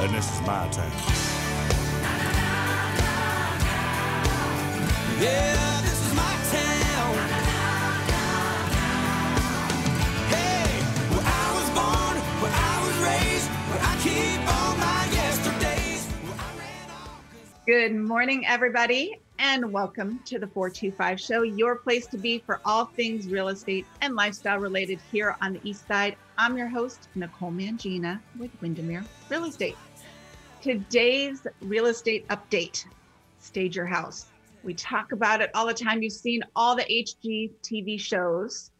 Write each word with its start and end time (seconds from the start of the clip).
and 0.00 0.14
this 0.14 0.32
is 0.32 0.40
my 0.42 0.68
town. 0.68 0.92
Yeah, 5.20 5.80
this 5.82 6.06
is 6.06 6.14
my 6.14 6.34
town. 6.52 7.14
Hey, 10.30 10.70
where 11.10 11.26
I 11.26 11.46
was 11.58 11.68
born, 11.70 12.16
where 12.42 12.54
I 12.54 12.76
was 12.86 12.96
raised, 13.08 13.48
where 13.70 13.82
I 13.82 13.96
keep 14.02 14.40
all 14.54 14.76
my 14.76 15.04
yesterdays. 15.12 16.06
Where 16.06 16.38
I 16.38 16.58
ran 16.58 16.90
off 16.90 17.20
'cause- 17.32 17.54
Good 17.66 17.94
morning, 17.96 18.46
everybody, 18.46 19.16
and 19.40 19.72
welcome 19.72 20.20
to 20.26 20.38
the 20.38 20.46
425 20.46 21.20
Show, 21.20 21.42
your 21.42 21.74
place 21.76 22.06
to 22.08 22.18
be 22.18 22.38
for 22.38 22.60
all 22.64 22.84
things 22.84 23.26
real 23.26 23.48
estate 23.48 23.84
and 24.00 24.14
lifestyle 24.14 24.58
related 24.58 25.00
here 25.10 25.36
on 25.40 25.54
the 25.54 25.60
East 25.64 25.88
Side. 25.88 26.16
I'm 26.36 26.56
your 26.56 26.68
host, 26.68 27.08
Nicole 27.16 27.50
Mangina 27.50 28.20
with 28.38 28.52
Windermere 28.60 29.04
Real 29.28 29.44
Estate. 29.44 29.76
Today's 30.60 31.46
real 31.62 31.86
estate 31.86 32.26
update 32.28 32.84
Stage 33.40 33.76
Your 33.76 33.86
House. 33.86 34.26
We 34.62 34.74
talk 34.74 35.12
about 35.12 35.40
it 35.40 35.50
all 35.54 35.66
the 35.66 35.74
time. 35.74 36.02
You've 36.02 36.12
seen 36.12 36.42
all 36.56 36.76
the 36.76 36.84
HGTV 36.84 38.00
shows, 38.00 38.70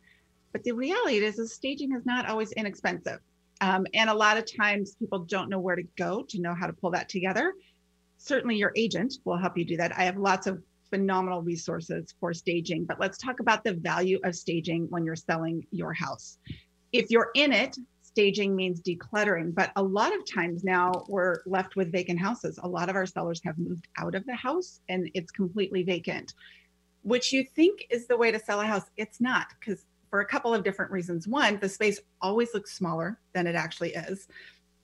but 0.52 0.64
the 0.64 0.72
reality 0.72 1.18
is, 1.18 1.38
is 1.38 1.54
staging 1.54 1.92
is 1.94 2.04
not 2.04 2.28
always 2.28 2.52
inexpensive. 2.52 3.20
Um, 3.60 3.86
and 3.94 4.10
a 4.10 4.14
lot 4.14 4.36
of 4.36 4.44
times 4.56 4.96
people 4.96 5.20
don't 5.20 5.48
know 5.48 5.58
where 5.58 5.76
to 5.76 5.84
go 5.96 6.24
to 6.28 6.40
know 6.40 6.54
how 6.54 6.66
to 6.66 6.72
pull 6.72 6.90
that 6.92 7.08
together 7.08 7.52
certainly 8.18 8.56
your 8.56 8.72
agent 8.76 9.14
will 9.24 9.38
help 9.38 9.56
you 9.56 9.64
do 9.64 9.76
that. 9.78 9.96
I 9.96 10.02
have 10.02 10.18
lots 10.18 10.46
of 10.46 10.62
phenomenal 10.90 11.42
resources 11.42 12.14
for 12.20 12.34
staging, 12.34 12.84
but 12.84 13.00
let's 13.00 13.16
talk 13.16 13.40
about 13.40 13.64
the 13.64 13.74
value 13.74 14.18
of 14.24 14.34
staging 14.34 14.86
when 14.90 15.04
you're 15.04 15.16
selling 15.16 15.64
your 15.70 15.92
house. 15.92 16.38
If 16.92 17.10
you're 17.10 17.30
in 17.34 17.52
it, 17.52 17.76
staging 18.08 18.56
means 18.56 18.80
decluttering, 18.80 19.54
but 19.54 19.70
a 19.76 19.82
lot 19.82 20.14
of 20.14 20.24
times 20.24 20.64
now 20.64 21.04
we're 21.08 21.38
left 21.46 21.76
with 21.76 21.92
vacant 21.92 22.18
houses. 22.18 22.58
A 22.62 22.68
lot 22.68 22.88
of 22.88 22.96
our 22.96 23.06
sellers 23.06 23.40
have 23.44 23.58
moved 23.58 23.86
out 23.98 24.14
of 24.14 24.24
the 24.26 24.34
house 24.34 24.80
and 24.88 25.10
it's 25.14 25.30
completely 25.30 25.82
vacant, 25.82 26.34
which 27.02 27.32
you 27.32 27.44
think 27.44 27.86
is 27.90 28.06
the 28.06 28.16
way 28.16 28.30
to 28.30 28.38
sell 28.38 28.60
a 28.60 28.66
house. 28.66 28.84
It's 28.96 29.20
not 29.20 29.46
because 29.58 29.84
for 30.10 30.20
a 30.20 30.26
couple 30.26 30.54
of 30.54 30.64
different 30.64 30.90
reasons. 30.90 31.28
One, 31.28 31.58
the 31.60 31.68
space 31.68 32.00
always 32.22 32.54
looks 32.54 32.72
smaller 32.72 33.20
than 33.34 33.46
it 33.46 33.54
actually 33.54 33.92
is 33.92 34.26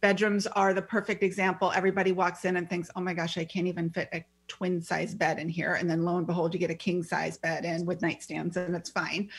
bedrooms 0.05 0.47
are 0.49 0.75
the 0.75 0.83
perfect 0.83 1.23
example. 1.23 1.73
Everybody 1.75 2.13
walks 2.13 2.45
in 2.45 2.59
and 2.59 2.69
thinks, 2.69 2.91
oh 2.95 3.01
my 3.01 3.15
gosh, 3.15 3.39
I 3.39 3.45
can't 3.47 3.67
even 3.67 3.89
fit 3.89 4.11
a 4.13 4.23
twin 4.49 4.83
size 4.83 5.15
bed 5.15 5.39
in 5.39 5.49
here. 5.49 5.77
And 5.77 5.89
then 5.89 6.05
lo 6.05 6.19
and 6.19 6.27
behold, 6.27 6.53
you 6.53 6.61
get 6.61 6.71
a 6.71 6.75
king 6.75 7.03
size 7.03 7.39
bed 7.39 7.65
in 7.65 7.87
with 7.87 8.03
nightstands 8.03 8.57
and 8.57 8.77
it's 8.77 8.91
fine. 8.91 9.31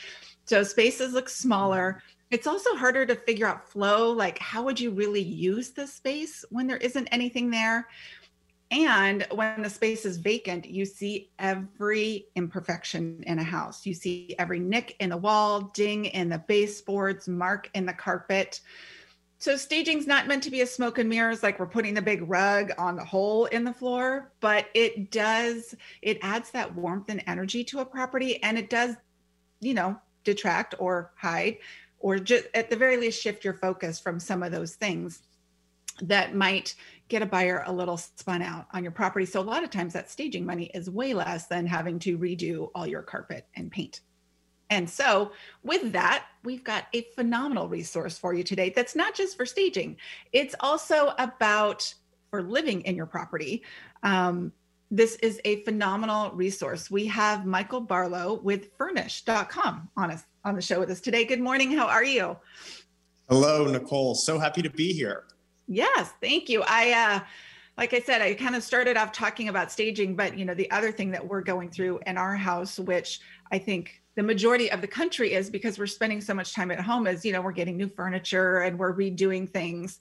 So 0.44 0.64
spaces 0.64 1.12
look 1.12 1.28
smaller. 1.28 2.02
It's 2.30 2.46
also 2.46 2.74
harder 2.74 3.06
to 3.06 3.14
figure 3.14 3.46
out 3.46 3.68
flow. 3.68 4.10
Like, 4.10 4.38
how 4.38 4.62
would 4.64 4.80
you 4.80 4.90
really 4.90 5.22
use 5.22 5.70
the 5.70 5.86
space 5.86 6.44
when 6.50 6.66
there 6.66 6.76
isn't 6.78 7.06
anything 7.08 7.50
there? 7.50 7.86
And 8.72 9.24
when 9.30 9.62
the 9.62 9.70
space 9.70 10.04
is 10.04 10.16
vacant, 10.16 10.66
you 10.66 10.84
see 10.84 11.30
every 11.38 12.26
imperfection 12.34 13.22
in 13.26 13.38
a 13.38 13.44
house. 13.44 13.86
You 13.86 13.94
see 13.94 14.34
every 14.40 14.58
nick 14.58 14.96
in 14.98 15.10
the 15.10 15.16
wall, 15.16 15.70
ding 15.72 16.06
in 16.06 16.28
the 16.28 16.38
baseboards, 16.38 17.28
mark 17.28 17.70
in 17.74 17.86
the 17.86 17.92
carpet. 17.92 18.60
So 19.38 19.56
staging's 19.56 20.08
not 20.08 20.26
meant 20.26 20.42
to 20.44 20.50
be 20.50 20.62
a 20.62 20.66
smoke 20.66 20.98
and 20.98 21.08
mirrors 21.08 21.44
like 21.44 21.60
we're 21.60 21.66
putting 21.66 21.94
the 21.94 22.02
big 22.02 22.28
rug 22.28 22.72
on 22.76 22.96
the 22.96 23.04
hole 23.04 23.44
in 23.46 23.62
the 23.62 23.72
floor, 23.72 24.32
but 24.40 24.66
it 24.74 25.12
does 25.12 25.74
it 26.02 26.18
adds 26.22 26.50
that 26.50 26.74
warmth 26.74 27.08
and 27.08 27.22
energy 27.28 27.62
to 27.64 27.80
a 27.80 27.84
property 27.84 28.42
and 28.42 28.58
it 28.58 28.70
does, 28.70 28.96
you 29.60 29.74
know, 29.74 29.96
detract 30.24 30.74
or 30.80 31.12
hide 31.16 31.58
or 32.06 32.20
just 32.20 32.44
at 32.54 32.70
the 32.70 32.76
very 32.76 32.96
least 32.96 33.20
shift 33.20 33.44
your 33.44 33.54
focus 33.54 33.98
from 33.98 34.20
some 34.20 34.40
of 34.44 34.52
those 34.52 34.76
things 34.76 35.22
that 36.00 36.36
might 36.36 36.76
get 37.08 37.20
a 37.20 37.26
buyer 37.26 37.64
a 37.66 37.72
little 37.72 37.96
spun 37.96 38.42
out 38.42 38.68
on 38.72 38.84
your 38.84 38.92
property. 38.92 39.26
So 39.26 39.40
a 39.40 39.42
lot 39.42 39.64
of 39.64 39.70
times 39.70 39.92
that 39.94 40.08
staging 40.08 40.46
money 40.46 40.70
is 40.72 40.88
way 40.88 41.14
less 41.14 41.48
than 41.48 41.66
having 41.66 41.98
to 42.00 42.16
redo 42.16 42.70
all 42.76 42.86
your 42.86 43.02
carpet 43.02 43.48
and 43.56 43.72
paint. 43.72 44.02
And 44.70 44.88
so, 44.88 45.32
with 45.64 45.92
that, 45.92 46.26
we've 46.44 46.62
got 46.62 46.84
a 46.94 47.02
phenomenal 47.16 47.68
resource 47.68 48.16
for 48.16 48.34
you 48.34 48.44
today 48.44 48.70
that's 48.70 48.94
not 48.94 49.16
just 49.16 49.36
for 49.36 49.44
staging, 49.44 49.96
it's 50.32 50.54
also 50.60 51.12
about 51.18 51.92
for 52.30 52.40
living 52.40 52.82
in 52.82 52.94
your 52.94 53.06
property. 53.06 53.64
Um, 54.04 54.52
this 54.92 55.16
is 55.16 55.40
a 55.44 55.64
phenomenal 55.64 56.30
resource. 56.30 56.88
We 56.88 57.06
have 57.06 57.46
Michael 57.46 57.80
Barlow 57.80 58.34
with 58.34 58.72
fernish.com 58.76 59.88
on 59.96 60.10
us 60.12 60.24
on 60.46 60.54
the 60.54 60.62
show 60.62 60.78
with 60.78 60.88
us 60.90 61.00
today. 61.00 61.24
Good 61.24 61.40
morning. 61.40 61.72
How 61.72 61.88
are 61.88 62.04
you? 62.04 62.36
Hello, 63.28 63.66
Nicole. 63.66 64.14
So 64.14 64.38
happy 64.38 64.62
to 64.62 64.70
be 64.70 64.92
here. 64.92 65.24
Yes, 65.66 66.12
thank 66.22 66.48
you. 66.48 66.62
I 66.66 66.92
uh 66.92 67.20
like 67.76 67.92
I 67.92 68.00
said, 68.00 68.22
I 68.22 68.32
kind 68.32 68.56
of 68.56 68.62
started 68.62 68.96
off 68.96 69.12
talking 69.12 69.48
about 69.48 69.70
staging, 69.70 70.14
but 70.14 70.38
you 70.38 70.46
know, 70.46 70.54
the 70.54 70.70
other 70.70 70.92
thing 70.92 71.10
that 71.10 71.26
we're 71.26 71.42
going 71.42 71.68
through 71.68 72.00
in 72.06 72.16
our 72.16 72.36
house, 72.36 72.78
which 72.78 73.20
I 73.52 73.58
think 73.58 74.00
the 74.14 74.22
majority 74.22 74.70
of 74.70 74.80
the 74.80 74.86
country 74.86 75.34
is 75.34 75.50
because 75.50 75.78
we're 75.78 75.86
spending 75.86 76.22
so 76.22 76.32
much 76.32 76.54
time 76.54 76.70
at 76.70 76.80
home 76.80 77.06
is, 77.06 77.24
you 77.24 77.32
know, 77.32 77.42
we're 77.42 77.52
getting 77.52 77.76
new 77.76 77.88
furniture 77.88 78.60
and 78.60 78.78
we're 78.78 78.94
redoing 78.94 79.50
things, 79.50 79.98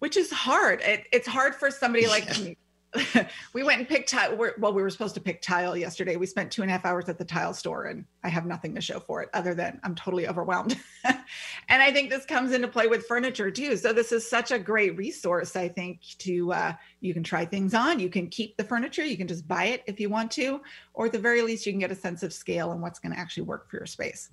which 0.00 0.18
is 0.18 0.30
hard. 0.30 0.82
It, 0.82 1.04
it's 1.12 1.26
hard 1.26 1.54
for 1.54 1.70
somebody 1.70 2.08
like 2.08 2.28
me. 2.40 2.58
we 3.52 3.62
went 3.62 3.78
and 3.78 3.88
picked 3.88 4.08
tile. 4.08 4.36
Well, 4.58 4.72
we 4.72 4.82
were 4.82 4.90
supposed 4.90 5.14
to 5.14 5.20
pick 5.20 5.42
tile 5.42 5.76
yesterday. 5.76 6.16
We 6.16 6.26
spent 6.26 6.50
two 6.50 6.62
and 6.62 6.70
a 6.70 6.72
half 6.72 6.84
hours 6.84 7.08
at 7.08 7.18
the 7.18 7.24
tile 7.24 7.54
store, 7.54 7.84
and 7.84 8.04
I 8.24 8.28
have 8.28 8.46
nothing 8.46 8.74
to 8.74 8.80
show 8.80 8.98
for 8.98 9.22
it 9.22 9.28
other 9.32 9.54
than 9.54 9.80
I'm 9.84 9.94
totally 9.94 10.26
overwhelmed. 10.26 10.76
and 11.04 11.82
I 11.82 11.92
think 11.92 12.10
this 12.10 12.26
comes 12.26 12.52
into 12.52 12.66
play 12.66 12.88
with 12.88 13.06
furniture 13.06 13.50
too. 13.50 13.76
So 13.76 13.92
this 13.92 14.10
is 14.10 14.28
such 14.28 14.50
a 14.50 14.58
great 14.58 14.96
resource. 14.96 15.54
I 15.54 15.68
think 15.68 16.00
to 16.18 16.52
uh, 16.52 16.72
you 17.00 17.14
can 17.14 17.22
try 17.22 17.44
things 17.44 17.74
on. 17.74 18.00
You 18.00 18.08
can 18.08 18.26
keep 18.28 18.56
the 18.56 18.64
furniture. 18.64 19.04
You 19.04 19.16
can 19.16 19.28
just 19.28 19.46
buy 19.46 19.66
it 19.66 19.84
if 19.86 20.00
you 20.00 20.08
want 20.08 20.32
to, 20.32 20.60
or 20.94 21.06
at 21.06 21.12
the 21.12 21.18
very 21.18 21.42
least, 21.42 21.66
you 21.66 21.72
can 21.72 21.80
get 21.80 21.92
a 21.92 21.96
sense 21.96 22.24
of 22.24 22.32
scale 22.32 22.72
and 22.72 22.82
what's 22.82 22.98
going 22.98 23.12
to 23.12 23.18
actually 23.18 23.44
work 23.44 23.70
for 23.70 23.76
your 23.76 23.86
space. 23.86 24.30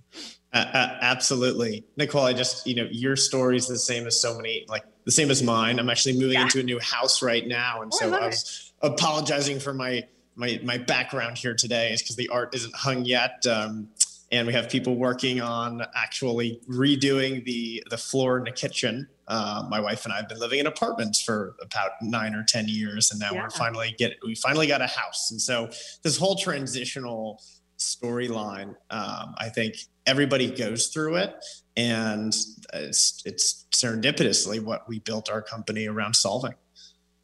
Uh, 0.54 0.66
uh, 0.74 0.98
absolutely, 1.02 1.86
Nicole. 1.96 2.24
I 2.24 2.34
just 2.34 2.66
you 2.66 2.76
know 2.76 2.88
your 2.90 3.16
story 3.16 3.58
is 3.58 3.68
the 3.68 3.78
same 3.78 4.08
as 4.08 4.20
so 4.20 4.36
many 4.36 4.66
like 4.68 4.84
the 5.08 5.12
same 5.14 5.32
as 5.32 5.42
mine. 5.42 5.80
I'm 5.80 5.90
actually 5.90 6.14
moving 6.20 6.34
Yeah. 6.34 6.44
into 6.44 6.60
a 6.60 6.64
new 6.64 6.80
house 6.80 7.22
right 7.24 7.48
now, 7.48 7.82
and 7.82 7.92
Oh, 7.96 7.98
so 8.00 8.14
I 8.14 8.26
it. 8.26 8.28
was 8.28 8.74
apologizing 8.82 9.60
for 9.60 9.74
my 9.74 10.06
my 10.36 10.60
my 10.64 10.78
background 10.78 11.38
here 11.38 11.56
today 11.56 11.94
is 11.94 12.02
because 12.04 12.16
the 12.18 12.28
art 12.30 12.54
isn't 12.54 12.76
hung 12.76 13.06
yet. 13.06 13.44
Um, 13.48 13.88
and 14.30 14.46
we 14.46 14.52
have 14.52 14.70
people 14.70 14.98
working 14.98 15.40
on 15.40 15.82
actually 15.96 16.60
redoing 16.70 17.46
the 17.46 17.82
the 17.90 17.98
floor 17.98 18.38
in 18.38 18.44
the 18.44 18.52
kitchen. 18.52 19.08
Uh, 19.30 19.64
my 19.70 19.80
wife 19.80 20.04
and 20.06 20.14
I 20.14 20.18
have 20.18 20.28
been 20.30 20.40
living 20.40 20.60
in 20.60 20.68
apartments 20.68 21.22
for 21.22 21.56
about 21.62 21.92
nine 22.02 22.36
or 22.36 22.44
ten 22.44 22.68
years, 22.68 23.10
and 23.10 23.20
now 23.22 23.32
Yeah. 23.34 23.44
we're 23.44 23.50
finally 23.50 23.96
get 23.98 24.18
we 24.26 24.36
finally 24.36 24.68
got 24.68 24.82
a 24.82 24.88
house. 24.88 25.32
And 25.32 25.42
so 25.42 25.70
this 26.04 26.18
whole 26.18 26.36
transitional 26.36 27.42
storyline, 27.80 28.76
um, 28.90 29.34
I 29.38 29.50
think 29.50 29.76
everybody 30.08 30.50
goes 30.50 30.88
through 30.88 31.18
it, 31.18 31.36
and 31.76 32.36
it's 32.74 33.22
it's 33.26 33.66
serendipitously 33.72 34.64
what 34.64 34.88
we 34.88 35.00
built 35.00 35.30
our 35.30 35.42
company 35.42 35.88
around 35.88 36.16
solving. 36.16 36.56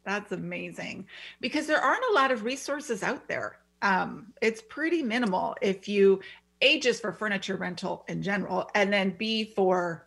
That's 0.04 0.30
amazing 0.32 1.06
because 1.40 1.66
there 1.66 1.80
aren't 1.80 2.04
a 2.10 2.12
lot 2.12 2.30
of 2.30 2.44
resources 2.44 3.02
out 3.02 3.26
there. 3.26 3.56
Um, 3.82 4.32
it's 4.40 4.62
pretty 4.62 5.02
minimal 5.02 5.56
if 5.60 5.88
you 5.88 6.20
A, 6.60 6.78
just 6.78 7.00
for 7.02 7.12
furniture 7.12 7.56
rental 7.56 8.04
in 8.08 8.22
general, 8.22 8.70
and 8.74 8.92
then 8.92 9.16
B, 9.18 9.52
for 9.56 10.06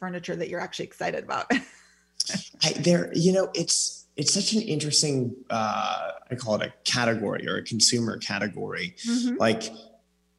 furniture 0.00 0.34
that 0.34 0.48
you're 0.48 0.60
actually 0.60 0.86
excited 0.86 1.24
about. 1.24 1.50
I, 2.62 2.72
there, 2.72 3.10
you 3.14 3.32
know, 3.32 3.50
it's 3.54 4.06
it's 4.16 4.32
such 4.32 4.52
an 4.52 4.62
interesting, 4.62 5.34
uh, 5.50 6.12
I 6.30 6.34
call 6.36 6.54
it 6.54 6.62
a 6.62 6.72
category 6.84 7.48
or 7.48 7.56
a 7.56 7.64
consumer 7.64 8.16
category. 8.18 8.94
Mhm. 9.06 9.38
Like 9.38 9.64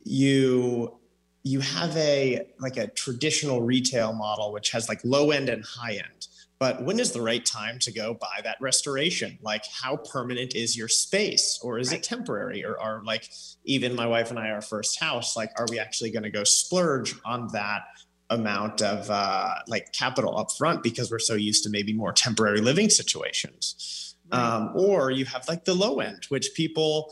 you 0.03 0.97
you 1.45 1.59
have 1.59 1.95
a 1.95 2.45
like 2.59 2.75
a 2.75 2.87
traditional 2.87 3.61
retail 3.61 4.11
model 4.11 4.51
which 4.51 4.71
has 4.71 4.89
like 4.89 4.99
low 5.05 5.29
end 5.31 5.47
and 5.47 5.63
high 5.63 5.93
end. 5.93 6.27
But 6.57 6.83
when 6.83 6.99
is 6.99 7.11
the 7.11 7.21
right 7.21 7.45
time 7.45 7.79
to 7.79 7.91
go 7.91 8.13
buy 8.13 8.39
that 8.43 8.57
restoration? 8.61 9.37
Like, 9.41 9.63
how 9.81 9.97
permanent 9.97 10.55
is 10.55 10.77
your 10.77 10.87
space, 10.87 11.59
or 11.61 11.77
is 11.79 11.89
Right. 11.91 11.99
it 11.99 12.03
temporary? 12.03 12.63
Or 12.63 12.79
are 12.79 13.03
like 13.03 13.29
even 13.65 13.93
my 13.93 14.07
wife 14.07 14.29
and 14.29 14.39
I, 14.39 14.49
our 14.51 14.61
first 14.61 14.99
house, 14.99 15.35
like, 15.35 15.51
are 15.59 15.67
we 15.69 15.79
actually 15.79 16.11
going 16.11 16.23
to 16.23 16.29
go 16.29 16.45
splurge 16.45 17.13
on 17.25 17.49
that 17.51 17.81
amount 18.29 18.81
of 18.81 19.11
uh, 19.11 19.53
like 19.67 19.91
capital 19.91 20.37
up 20.39 20.47
front 20.57 20.81
because 20.81 21.11
we're 21.11 21.19
so 21.19 21.35
used 21.35 21.63
to 21.65 21.69
maybe 21.69 21.93
more 21.93 22.13
temporary 22.13 22.61
living 22.61 22.89
situations? 22.89 24.15
Right. 24.31 24.41
Um, 24.41 24.71
or 24.75 25.11
you 25.11 25.25
have 25.25 25.47
like 25.49 25.65
the 25.65 25.75
low 25.75 25.99
end, 25.99 26.23
which 26.29 26.53
people 26.55 27.11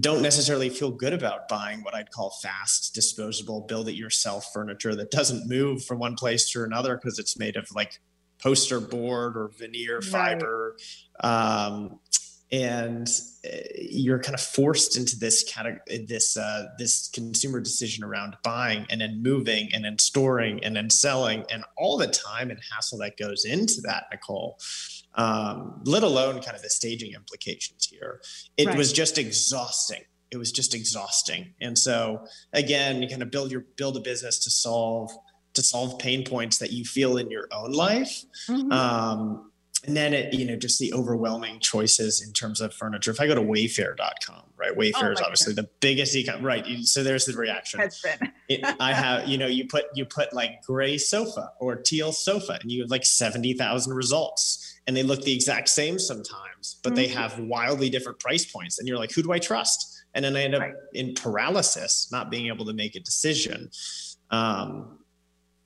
don't 0.00 0.22
necessarily 0.22 0.68
feel 0.70 0.90
good 0.90 1.12
about 1.12 1.48
buying 1.48 1.82
what 1.82 1.94
I'd 1.94 2.10
call 2.10 2.30
fast, 2.42 2.94
disposable, 2.94 3.62
build 3.62 3.88
it 3.88 3.94
yourself 3.94 4.50
furniture 4.52 4.94
that 4.94 5.10
doesn't 5.10 5.48
move 5.48 5.84
from 5.84 5.98
one 5.98 6.14
place 6.14 6.48
to 6.50 6.62
another 6.64 6.96
because 6.96 7.18
it's 7.18 7.38
made 7.38 7.56
of 7.56 7.68
like 7.74 8.00
poster 8.38 8.80
board 8.80 9.36
or 9.36 9.48
veneer 9.58 9.96
Right. 9.96 10.04
fiber. 10.04 10.76
Um, 11.20 12.00
and 12.50 13.08
uh, 13.46 13.56
you're 13.78 14.18
kind 14.18 14.34
of 14.34 14.40
forced 14.40 14.98
into 14.98 15.18
this 15.18 15.42
category, 15.42 16.04
this 16.06 16.36
uh, 16.36 16.66
this 16.78 17.08
consumer 17.08 17.60
decision 17.60 18.04
around 18.04 18.36
buying 18.42 18.84
and 18.90 19.00
then 19.00 19.22
moving 19.22 19.70
and 19.72 19.82
then 19.84 19.98
storing 19.98 20.62
and 20.62 20.76
then 20.76 20.90
selling 20.90 21.44
and 21.50 21.64
all 21.78 21.96
the 21.96 22.08
time 22.08 22.50
and 22.50 22.60
hassle 22.74 22.98
that 22.98 23.16
goes 23.16 23.46
into 23.46 23.80
that, 23.82 24.04
Nicole. 24.12 24.58
Um, 25.14 25.80
let 25.84 26.02
alone 26.02 26.40
kind 26.40 26.56
of 26.56 26.62
the 26.62 26.70
staging 26.70 27.12
implications 27.14 27.86
here. 27.86 28.20
It 28.56 28.66
Right. 28.66 28.76
was 28.78 28.92
just 28.92 29.18
exhausting. 29.18 30.02
It 30.30 30.38
was 30.38 30.50
just 30.52 30.74
exhausting. 30.74 31.54
And 31.60 31.78
so 31.78 32.24
again, 32.54 33.02
you 33.02 33.08
kind 33.08 33.22
of 33.22 33.30
build 33.30 33.50
your 33.52 33.66
build 33.76 33.96
a 33.96 34.00
business 34.00 34.38
to 34.40 34.50
solve 34.50 35.10
to 35.54 35.62
solve 35.62 35.98
pain 35.98 36.24
points 36.24 36.56
that 36.58 36.72
you 36.72 36.82
feel 36.82 37.18
in 37.18 37.30
your 37.30 37.46
own 37.52 37.72
life 37.72 38.24
Mhm. 38.48 38.72
um, 38.72 39.51
and 39.84 39.96
then 39.96 40.14
it, 40.14 40.32
you 40.32 40.46
know, 40.46 40.54
just 40.56 40.78
the 40.78 40.92
overwhelming 40.92 41.58
choices 41.58 42.22
in 42.24 42.32
terms 42.32 42.60
of 42.60 42.72
furniture. 42.72 43.10
If 43.10 43.20
I 43.20 43.26
go 43.26 43.34
to 43.34 43.40
wayfair.com, 43.40 44.42
right? 44.56 44.76
Wayfair 44.76 45.12
is 45.12 45.20
my 45.20 45.24
obviously 45.26 45.54
the 45.54 45.68
biggest 45.80 46.14
econ, 46.14 46.40
right? 46.42 46.64
So 46.84 47.02
there's 47.02 47.24
the 47.26 47.34
reaction. 47.34 47.80
It, 48.48 48.60
I 48.78 48.92
have, 48.92 49.26
you 49.26 49.38
know, 49.38 49.46
you 49.48 49.66
put, 49.66 49.86
you 49.94 50.04
put 50.04 50.32
like 50.32 50.62
gray 50.64 50.98
sofa 50.98 51.50
or 51.58 51.74
teal 51.76 52.12
sofa 52.12 52.58
and 52.60 52.70
you 52.70 52.82
have 52.82 52.90
like 52.90 53.04
70,000 53.04 53.92
results 53.92 54.78
and 54.86 54.96
they 54.96 55.02
look 55.02 55.22
the 55.22 55.34
exact 55.34 55.68
same 55.68 55.98
sometimes, 55.98 56.78
but 56.84 56.94
they 56.94 57.08
Mhm. 57.08 57.14
have 57.14 57.38
wildly 57.40 57.90
different 57.90 58.18
price 58.20 58.44
points. 58.44 58.78
And 58.78 58.86
you're 58.86 58.98
like, 58.98 59.12
who 59.12 59.22
do 59.22 59.32
I 59.32 59.38
trust? 59.40 60.04
And 60.14 60.24
then 60.24 60.36
I 60.36 60.42
end 60.42 60.54
up 60.54 60.60
Right. 60.62 60.74
in 60.92 61.14
paralysis, 61.14 62.08
not 62.12 62.30
being 62.30 62.46
able 62.46 62.66
to 62.66 62.72
make 62.72 62.94
a 62.94 63.00
decision. 63.00 63.70
Um, 64.30 64.98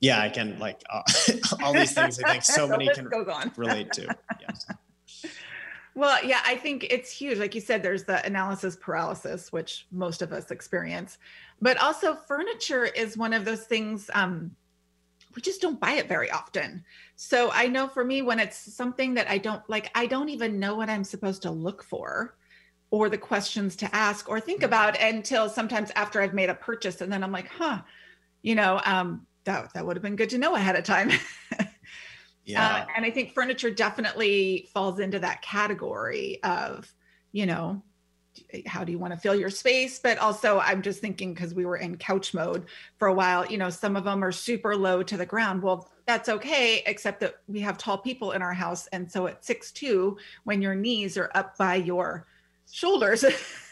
yeah, 0.01 0.21
I 0.21 0.29
can 0.29 0.59
like 0.59 0.83
uh, 0.91 1.03
all 1.63 1.73
these 1.73 1.93
things. 1.93 2.23
I 2.23 2.33
think 2.33 2.45
so 2.45 2.69
many 2.69 2.89
can 2.89 3.09
relate 3.57 3.93
to. 3.93 4.15
Yes. 4.41 4.67
Well, 5.95 6.23
yeah, 6.25 6.41
I 6.45 6.57
think 6.57 6.87
it's 6.91 7.11
huge. 7.11 7.39
Like 7.39 7.55
you 7.55 7.61
said, 7.61 7.83
there's 7.83 8.05
the 8.05 8.25
analysis 8.27 8.77
paralysis, 8.77 9.51
which 9.51 9.87
most 9.91 10.21
of 10.21 10.33
us 10.33 10.51
experience. 10.51 11.19
But 11.63 11.81
also, 11.81 12.15
furniture 12.15 12.85
is 12.85 13.17
one 13.17 13.33
of 13.33 13.47
those 13.47 13.65
things 13.65 14.11
um, 14.13 14.51
we 15.37 15.43
just 15.43 15.61
don't 15.61 15.79
buy 15.79 15.93
it 15.93 16.09
very 16.09 16.31
often. 16.31 16.83
So 17.15 17.51
I 17.53 17.67
know 17.67 17.87
for 17.87 18.05
me, 18.05 18.23
when 18.23 18.41
it's 18.41 18.75
something 18.75 19.15
that 19.15 19.31
I 19.31 19.37
don't 19.39 19.63
like, 19.69 19.91
I 19.95 20.07
don't 20.07 20.31
even 20.31 20.59
know 20.59 20.75
what 20.75 20.89
I'm 20.89 21.05
supposed 21.05 21.43
to 21.43 21.51
look 21.51 21.85
for 21.85 22.37
or 22.91 23.11
the 23.11 23.19
questions 23.19 23.77
to 23.77 23.95
ask 23.95 24.29
or 24.29 24.41
think 24.41 24.63
about 24.63 25.01
until 25.01 25.51
sometimes 25.51 25.91
after 25.95 26.23
I've 26.23 26.35
made 26.35 26.49
a 26.49 26.55
purchase. 26.55 27.03
And 27.03 27.13
then 27.13 27.23
I'm 27.23 27.33
like, 27.33 27.49
huh, 27.49 27.83
you 28.43 28.55
know, 28.55 28.81
um, 28.85 29.27
that, 29.47 29.73
that 29.75 29.87
would 29.87 29.97
have 29.97 30.03
been 30.03 30.17
good 30.17 30.31
to 30.31 30.39
know 30.39 30.55
ahead 30.55 30.77
of 30.77 30.85
time. 30.85 31.11
Yeah. 32.47 32.65
Uh, 32.65 32.87
and 32.97 33.05
I 33.05 33.11
think 33.11 33.35
furniture 33.35 33.71
definitely 33.71 34.69
falls 34.73 35.01
into 35.01 35.19
that 35.19 35.43
category 35.43 36.41
of, 36.45 36.93
you 37.33 37.45
know, 37.45 37.83
how 38.67 38.85
do 38.85 38.93
you 38.93 38.99
want 38.99 39.13
to 39.15 39.19
fill 39.19 39.35
your 39.35 39.51
space? 39.51 39.99
But 39.99 40.19
also, 40.19 40.61
I'm 40.61 40.81
just 40.81 41.01
thinking 41.01 41.35
because 41.35 41.55
we 41.55 41.65
were 41.65 41.77
in 41.77 41.97
couch 41.97 42.35
mode 42.35 42.67
for 42.99 43.09
a 43.09 43.13
while, 43.13 43.45
you 43.47 43.59
know, 43.59 43.69
some 43.69 43.97
of 43.97 44.05
them 44.05 44.23
are 44.23 44.31
super 44.31 44.77
low 44.77 45.03
to 45.03 45.17
the 45.17 45.27
ground. 45.27 45.63
Well, 45.63 45.91
that's 46.07 46.29
okay, 46.29 46.85
except 46.87 47.19
that 47.21 47.37
we 47.49 47.61
have 47.61 47.79
tall 47.79 47.99
people 47.99 48.31
in 48.31 48.43
our 48.43 48.55
house. 48.55 48.87
And 48.89 49.11
so 49.11 49.27
at 49.27 49.45
six 49.45 49.73
two, 49.73 50.17
when 50.45 50.63
your 50.63 50.77
knees 50.77 51.17
are 51.17 51.33
up 51.35 51.59
by 51.59 51.75
your 51.75 52.27
shoulders, 52.71 53.25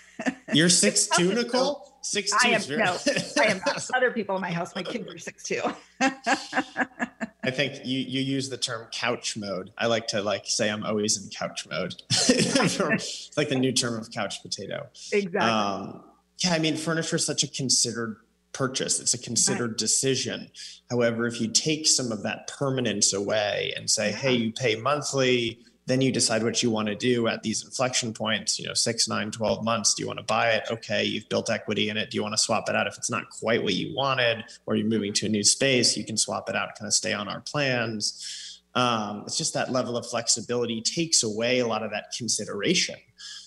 You're 0.52 0.68
six 0.68 1.06
two, 1.08 1.34
Nicole. 1.34 1.92
Six 2.02 2.30
two 2.30 2.48
I 2.48 2.50
am 2.52 2.60
very. 2.62 2.82
no, 2.84 2.96
I 3.40 3.44
am 3.46 3.60
not. 3.66 3.90
Other 3.94 4.10
people 4.10 4.34
in 4.36 4.42
my 4.42 4.50
house, 4.50 4.74
my 4.74 4.82
kids 4.82 5.12
are 5.12 5.18
six 5.18 5.42
two. 5.42 5.62
I 6.00 7.50
think 7.50 7.84
you 7.84 7.98
you 7.98 8.20
use 8.20 8.48
the 8.48 8.56
term 8.56 8.86
couch 8.92 9.36
mode. 9.36 9.70
I 9.76 9.86
like 9.86 10.06
to 10.08 10.22
like 10.22 10.44
say 10.46 10.70
I'm 10.70 10.84
always 10.84 11.22
in 11.22 11.30
couch 11.30 11.66
mode. 11.68 11.94
it's 12.10 13.36
like 13.36 13.48
the 13.48 13.58
new 13.58 13.72
term 13.72 13.98
of 13.98 14.10
couch 14.10 14.42
potato. 14.42 14.86
exactly. 15.12 15.40
Um, 15.50 16.04
yeah, 16.42 16.54
I 16.54 16.58
mean, 16.58 16.76
furniture 16.76 17.16
is 17.16 17.24
such 17.26 17.42
a 17.42 17.48
considered 17.48 18.16
purchase. 18.52 18.98
It's 19.00 19.14
a 19.14 19.18
considered 19.18 19.76
decision. 19.76 20.50
However, 20.90 21.26
if 21.26 21.40
you 21.40 21.48
take 21.48 21.86
some 21.86 22.12
of 22.12 22.22
that 22.22 22.48
permanence 22.48 23.12
away 23.12 23.72
and 23.76 23.90
say, 23.90 24.10
Yeah. 24.10 24.16
hey, 24.16 24.32
you 24.34 24.52
pay 24.52 24.76
monthly, 24.76 25.58
then 25.86 26.00
you 26.00 26.10
decide 26.10 26.42
what 26.42 26.62
you 26.62 26.70
want 26.70 26.88
to 26.88 26.94
do 26.94 27.28
at 27.28 27.42
these 27.42 27.64
inflection 27.64 28.12
points, 28.14 28.58
you 28.58 28.66
know, 28.66 28.74
six, 28.74 29.06
nine, 29.06 29.30
12 29.30 29.62
months. 29.64 29.94
Do 29.94 30.02
you 30.02 30.06
want 30.06 30.18
to 30.18 30.24
buy 30.24 30.52
it? 30.52 30.64
Okay, 30.70 31.04
you've 31.04 31.28
built 31.28 31.50
equity 31.50 31.90
in 31.90 31.96
it. 31.96 32.10
Do 32.10 32.16
you 32.16 32.22
want 32.22 32.32
to 32.32 32.38
swap 32.38 32.68
it 32.68 32.76
out? 32.76 32.86
If 32.86 32.96
it's 32.96 33.10
not 33.10 33.28
quite 33.28 33.62
what 33.62 33.74
you 33.74 33.94
wanted, 33.94 34.44
or 34.66 34.76
you're 34.76 34.86
moving 34.86 35.12
to 35.14 35.26
a 35.26 35.28
new 35.28 35.44
space, 35.44 35.96
you 35.96 36.04
can 36.04 36.16
swap 36.16 36.48
it 36.48 36.56
out, 36.56 36.70
kind 36.78 36.86
of 36.86 36.94
stay 36.94 37.12
on 37.12 37.28
our 37.28 37.40
plans. 37.40 38.62
Um, 38.74 39.24
it's 39.26 39.36
just 39.36 39.54
that 39.54 39.70
level 39.70 39.96
of 39.96 40.06
flexibility 40.06 40.80
takes 40.80 41.22
away 41.22 41.60
a 41.60 41.66
lot 41.66 41.82
of 41.82 41.90
that 41.92 42.06
consideration 42.16 42.96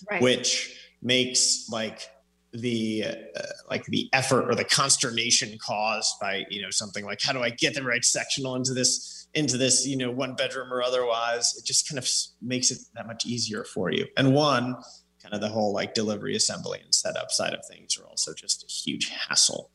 right. 0.10 0.22
which 0.22 0.80
makes 1.02 1.68
like 1.70 2.10
the 2.54 3.04
uh, 3.36 3.42
like 3.70 3.86
the 3.86 4.10
effort 4.14 4.50
or 4.50 4.56
the 4.56 4.64
consternation 4.64 5.58
caused 5.64 6.14
by 6.20 6.46
you 6.50 6.62
know 6.62 6.70
something 6.70 7.06
like 7.06 7.20
how 7.22 7.34
do 7.34 7.44
I 7.44 7.50
get 7.50 7.74
the 7.74 7.84
right 7.84 8.04
sectional 8.04 8.56
into 8.56 8.74
this 8.74 9.17
into 9.38 9.58
this 9.58 9.86
you 9.86 9.96
know 9.96 10.12
one 10.12 10.34
bedroom 10.34 10.74
or 10.74 10.82
otherwise 10.82 11.56
it 11.58 11.66
just 11.66 11.88
kind 11.88 12.00
of 12.00 12.10
makes 12.42 12.72
it 12.72 12.80
that 12.96 13.08
much 13.08 13.26
easier 13.26 13.64
for 13.64 13.92
you. 13.92 14.06
And 14.18 14.34
one 14.34 14.76
kind 15.22 15.34
of 15.34 15.42
the 15.42 15.50
whole 15.50 15.74
like 15.74 15.94
delivery 15.94 16.36
assembly 16.36 16.80
and 16.84 16.94
setup 16.94 17.32
side 17.32 17.54
of 17.54 17.60
things 17.70 17.98
are 17.98 18.06
also 18.06 18.34
just 18.34 18.64
a 18.64 18.68
huge 18.68 19.10
hassle. 19.10 19.72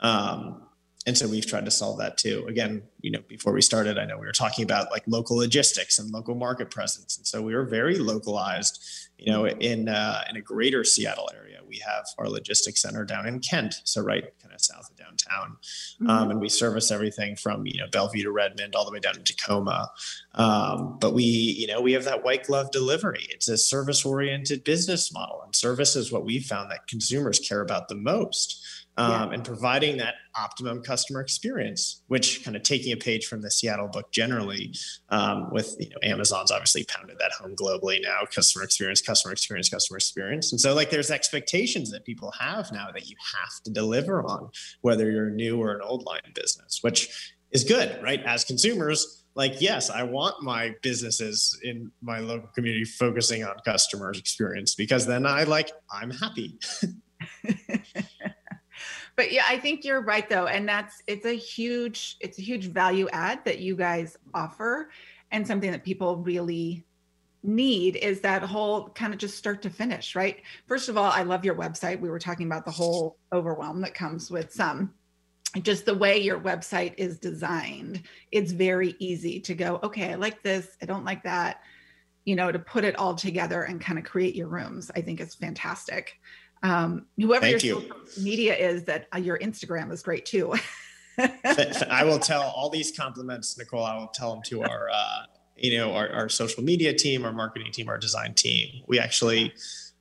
Um, 0.00 0.65
and 1.06 1.16
so 1.16 1.28
we've 1.28 1.46
tried 1.46 1.64
to 1.64 1.70
solve 1.70 1.98
that 1.98 2.18
too. 2.18 2.44
Again 2.48 2.82
you 3.06 3.12
know 3.12 3.20
before 3.28 3.52
we 3.52 3.62
started 3.62 3.98
i 3.98 4.04
know 4.04 4.18
we 4.18 4.26
were 4.26 4.32
talking 4.32 4.64
about 4.64 4.90
like 4.90 5.04
local 5.06 5.36
logistics 5.36 6.00
and 6.00 6.10
local 6.10 6.34
market 6.34 6.72
presence. 6.72 7.16
And 7.16 7.24
so 7.24 7.40
we 7.40 7.54
were 7.54 7.64
very 7.64 7.98
localized 7.98 8.82
you 9.16 9.32
know 9.32 9.46
in 9.46 9.88
uh, 9.88 10.22
in 10.28 10.36
a 10.36 10.40
greater 10.40 10.82
seattle 10.82 11.30
area. 11.32 11.60
We 11.68 11.78
have 11.78 12.04
our 12.18 12.28
logistics 12.28 12.82
center 12.82 13.04
down 13.04 13.26
in 13.26 13.38
kent 13.38 13.74
so 13.84 14.02
right 14.02 14.24
kind 14.42 14.54
of 14.54 14.60
south 14.60 14.90
of 14.90 14.96
downtown. 14.96 15.56
Um, 16.08 16.30
and 16.30 16.40
we 16.40 16.48
service 16.48 16.90
everything 16.90 17.36
from 17.36 17.64
you 17.64 17.78
know 17.78 17.86
bellevue 17.92 18.24
to 18.24 18.32
redmond 18.32 18.74
all 18.74 18.84
the 18.84 18.92
way 18.92 19.00
down 19.00 19.14
to 19.14 19.22
tacoma. 19.22 19.88
Um, 20.34 20.98
but 21.00 21.14
we 21.14 21.22
you 21.22 21.68
know 21.68 21.80
we 21.80 21.92
have 21.92 22.04
that 22.04 22.24
white 22.24 22.44
glove 22.44 22.72
delivery. 22.72 23.26
It's 23.30 23.48
a 23.48 23.56
service 23.56 24.04
oriented 24.04 24.64
business 24.64 25.12
model 25.12 25.42
and 25.44 25.54
service 25.54 25.94
is 25.94 26.10
what 26.10 26.24
we 26.24 26.40
found 26.40 26.72
that 26.72 26.88
consumers 26.88 27.38
care 27.38 27.60
about 27.60 27.86
the 27.86 27.94
most 27.94 28.85
um, 28.98 29.32
and 29.32 29.44
providing 29.44 29.98
that 29.98 30.14
optimum 30.38 30.82
customer 30.82 31.20
experience, 31.20 32.02
which 32.06 32.44
kind 32.44 32.56
of 32.56 32.62
taking 32.62 32.92
a 32.92 32.96
page 32.96 33.26
from 33.26 33.42
the 33.42 33.50
Seattle 33.50 33.88
book 33.88 34.10
generally, 34.10 34.74
um, 35.10 35.50
with 35.50 35.76
you 35.78 35.88
know 35.90 35.96
Amazon's 36.02 36.50
obviously 36.50 36.84
pounded 36.84 37.18
that 37.18 37.32
home 37.32 37.54
globally 37.56 38.00
now, 38.02 38.20
customer 38.34 38.64
experience, 38.64 39.02
customer 39.02 39.32
experience, 39.32 39.68
customer 39.68 39.98
experience, 39.98 40.52
and 40.52 40.60
so 40.60 40.74
like 40.74 40.90
there's 40.90 41.10
expectations 41.10 41.90
that 41.90 42.04
people 42.04 42.32
have 42.38 42.72
now 42.72 42.88
that 42.92 43.08
you 43.08 43.16
have 43.34 43.62
to 43.64 43.70
deliver 43.70 44.22
on, 44.24 44.48
whether 44.80 45.10
you're 45.10 45.28
a 45.28 45.32
new 45.32 45.60
or 45.60 45.74
an 45.74 45.82
old 45.82 46.04
line 46.04 46.20
business, 46.34 46.78
which 46.82 47.34
is 47.50 47.64
good, 47.64 47.98
right? 48.02 48.22
As 48.24 48.44
consumers, 48.44 49.24
like 49.34 49.60
yes, 49.60 49.90
I 49.90 50.02
want 50.04 50.42
my 50.42 50.74
businesses 50.82 51.58
in 51.62 51.90
my 52.02 52.20
local 52.20 52.48
community 52.54 52.84
focusing 52.84 53.44
on 53.44 53.54
customers 53.64 54.18
experience 54.18 54.74
because 54.74 55.06
then 55.06 55.26
I 55.26 55.44
like 55.44 55.70
I'm 55.92 56.10
happy. 56.10 56.58
but 59.16 59.32
yeah 59.32 59.44
i 59.48 59.58
think 59.58 59.84
you're 59.84 60.02
right 60.02 60.28
though 60.28 60.46
and 60.46 60.68
that's 60.68 61.02
it's 61.06 61.26
a 61.26 61.36
huge 61.36 62.16
it's 62.20 62.38
a 62.38 62.42
huge 62.42 62.66
value 62.66 63.08
add 63.12 63.44
that 63.44 63.58
you 63.58 63.74
guys 63.74 64.16
offer 64.34 64.90
and 65.32 65.46
something 65.46 65.72
that 65.72 65.84
people 65.84 66.18
really 66.18 66.84
need 67.42 67.96
is 67.96 68.20
that 68.20 68.42
whole 68.42 68.88
kind 68.90 69.12
of 69.12 69.18
just 69.18 69.36
start 69.36 69.62
to 69.62 69.70
finish 69.70 70.14
right? 70.16 70.42
First 70.66 70.88
of 70.88 70.96
all 70.96 71.10
i 71.12 71.22
love 71.22 71.44
your 71.44 71.54
website. 71.54 72.00
We 72.00 72.10
were 72.10 72.18
talking 72.18 72.46
about 72.46 72.64
the 72.64 72.70
whole 72.70 73.18
overwhelm 73.32 73.80
that 73.82 73.94
comes 73.94 74.30
with 74.30 74.52
some. 74.52 74.92
Just 75.62 75.86
the 75.86 75.94
way 75.94 76.18
your 76.18 76.40
website 76.40 76.94
is 76.98 77.18
designed 77.18 78.02
it's 78.32 78.52
very 78.52 78.94
easy 78.98 79.40
to 79.40 79.54
go 79.54 79.80
okay 79.82 80.12
i 80.12 80.14
like 80.16 80.42
this 80.42 80.76
i 80.82 80.86
don't 80.86 81.04
like 81.04 81.22
that 81.22 81.62
you 82.26 82.36
know 82.36 82.52
to 82.52 82.58
put 82.58 82.84
it 82.84 82.96
all 82.96 83.14
together 83.14 83.62
and 83.62 83.80
kind 83.80 83.98
of 83.98 84.04
create 84.04 84.34
your 84.34 84.48
rooms. 84.48 84.90
I 84.94 85.00
think 85.00 85.20
is 85.20 85.34
fantastic 85.34 86.20
um 86.66 87.06
whoever 87.16 87.46
Thank 87.46 87.62
your 87.62 87.80
you. 87.80 87.88
social 87.88 88.22
media 88.22 88.54
is 88.54 88.84
that 88.84 89.06
uh, 89.14 89.18
your 89.18 89.38
instagram 89.38 89.92
is 89.92 90.02
great 90.02 90.26
too 90.26 90.54
I 91.18 92.04
will 92.04 92.18
tell 92.18 92.42
all 92.42 92.70
these 92.70 92.96
compliments, 92.96 93.56
Nicole. 93.56 93.84
I 93.84 93.96
will 93.98 94.08
tell 94.08 94.32
them 94.34 94.42
to 94.46 94.62
our, 94.62 94.90
uh, 94.92 95.22
you 95.56 95.76
know, 95.76 95.94
our, 95.94 96.08
our 96.10 96.28
social 96.28 96.62
media 96.62 96.92
team, 96.92 97.24
our 97.24 97.32
marketing 97.32 97.72
team, 97.72 97.88
our 97.88 97.98
design 97.98 98.34
team. 98.34 98.82
We 98.86 98.98
actually 98.98 99.54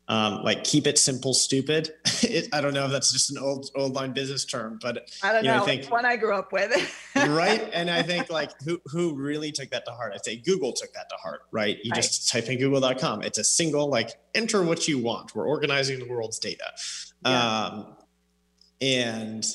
um, 0.07 0.43
like 0.43 0.63
keep 0.63 0.85
it 0.85 0.99
simple, 0.99 1.33
stupid. 1.33 1.91
it, 2.21 2.47
I 2.53 2.61
don't 2.61 2.73
know 2.73 2.85
if 2.85 2.91
that's 2.91 3.11
just 3.11 3.31
an 3.31 3.37
old 3.39 3.71
old 3.75 3.93
line 3.93 4.13
business 4.13 4.45
term, 4.45 4.77
but 4.81 5.09
i 5.23 5.33
don't 5.33 5.43
You 5.43 5.51
know, 5.51 5.63
I 5.63 5.65
think- 5.65 5.81
it's 5.81 5.89
one 5.89 6.05
i 6.05 6.15
grew 6.15 6.35
up 6.35 6.51
with 6.51 6.71
right. 7.15 7.67
And 7.73 7.89
I 7.89 8.03
think 8.03 8.29
like 8.29 8.51
who 8.63 8.79
who 8.85 9.15
really 9.15 9.51
took 9.51 9.71
that 9.71 9.85
to 9.85 9.91
heart? 9.91 10.13
I'd 10.13 10.23
say 10.23 10.35
Google 10.35 10.73
took 10.73 10.93
that 10.93 11.09
to 11.09 11.15
heart, 11.15 11.41
right? 11.51 11.77
You 11.83 11.91
just 11.91 12.29
type 12.29 12.47
in 12.49 12.59
Google.com. 12.59 13.23
It's 13.23 13.39
a 13.39 13.43
single 13.43 13.89
like 13.89 14.11
enter 14.35 14.61
what 14.61 14.87
you 14.87 14.99
want. 14.99 15.33
We're 15.33 15.47
organizing 15.47 15.99
the 15.99 16.07
world's 16.07 16.37
data. 16.37 16.71
Yeah. 17.25 17.65
Um, 17.65 17.95
and 18.81 19.45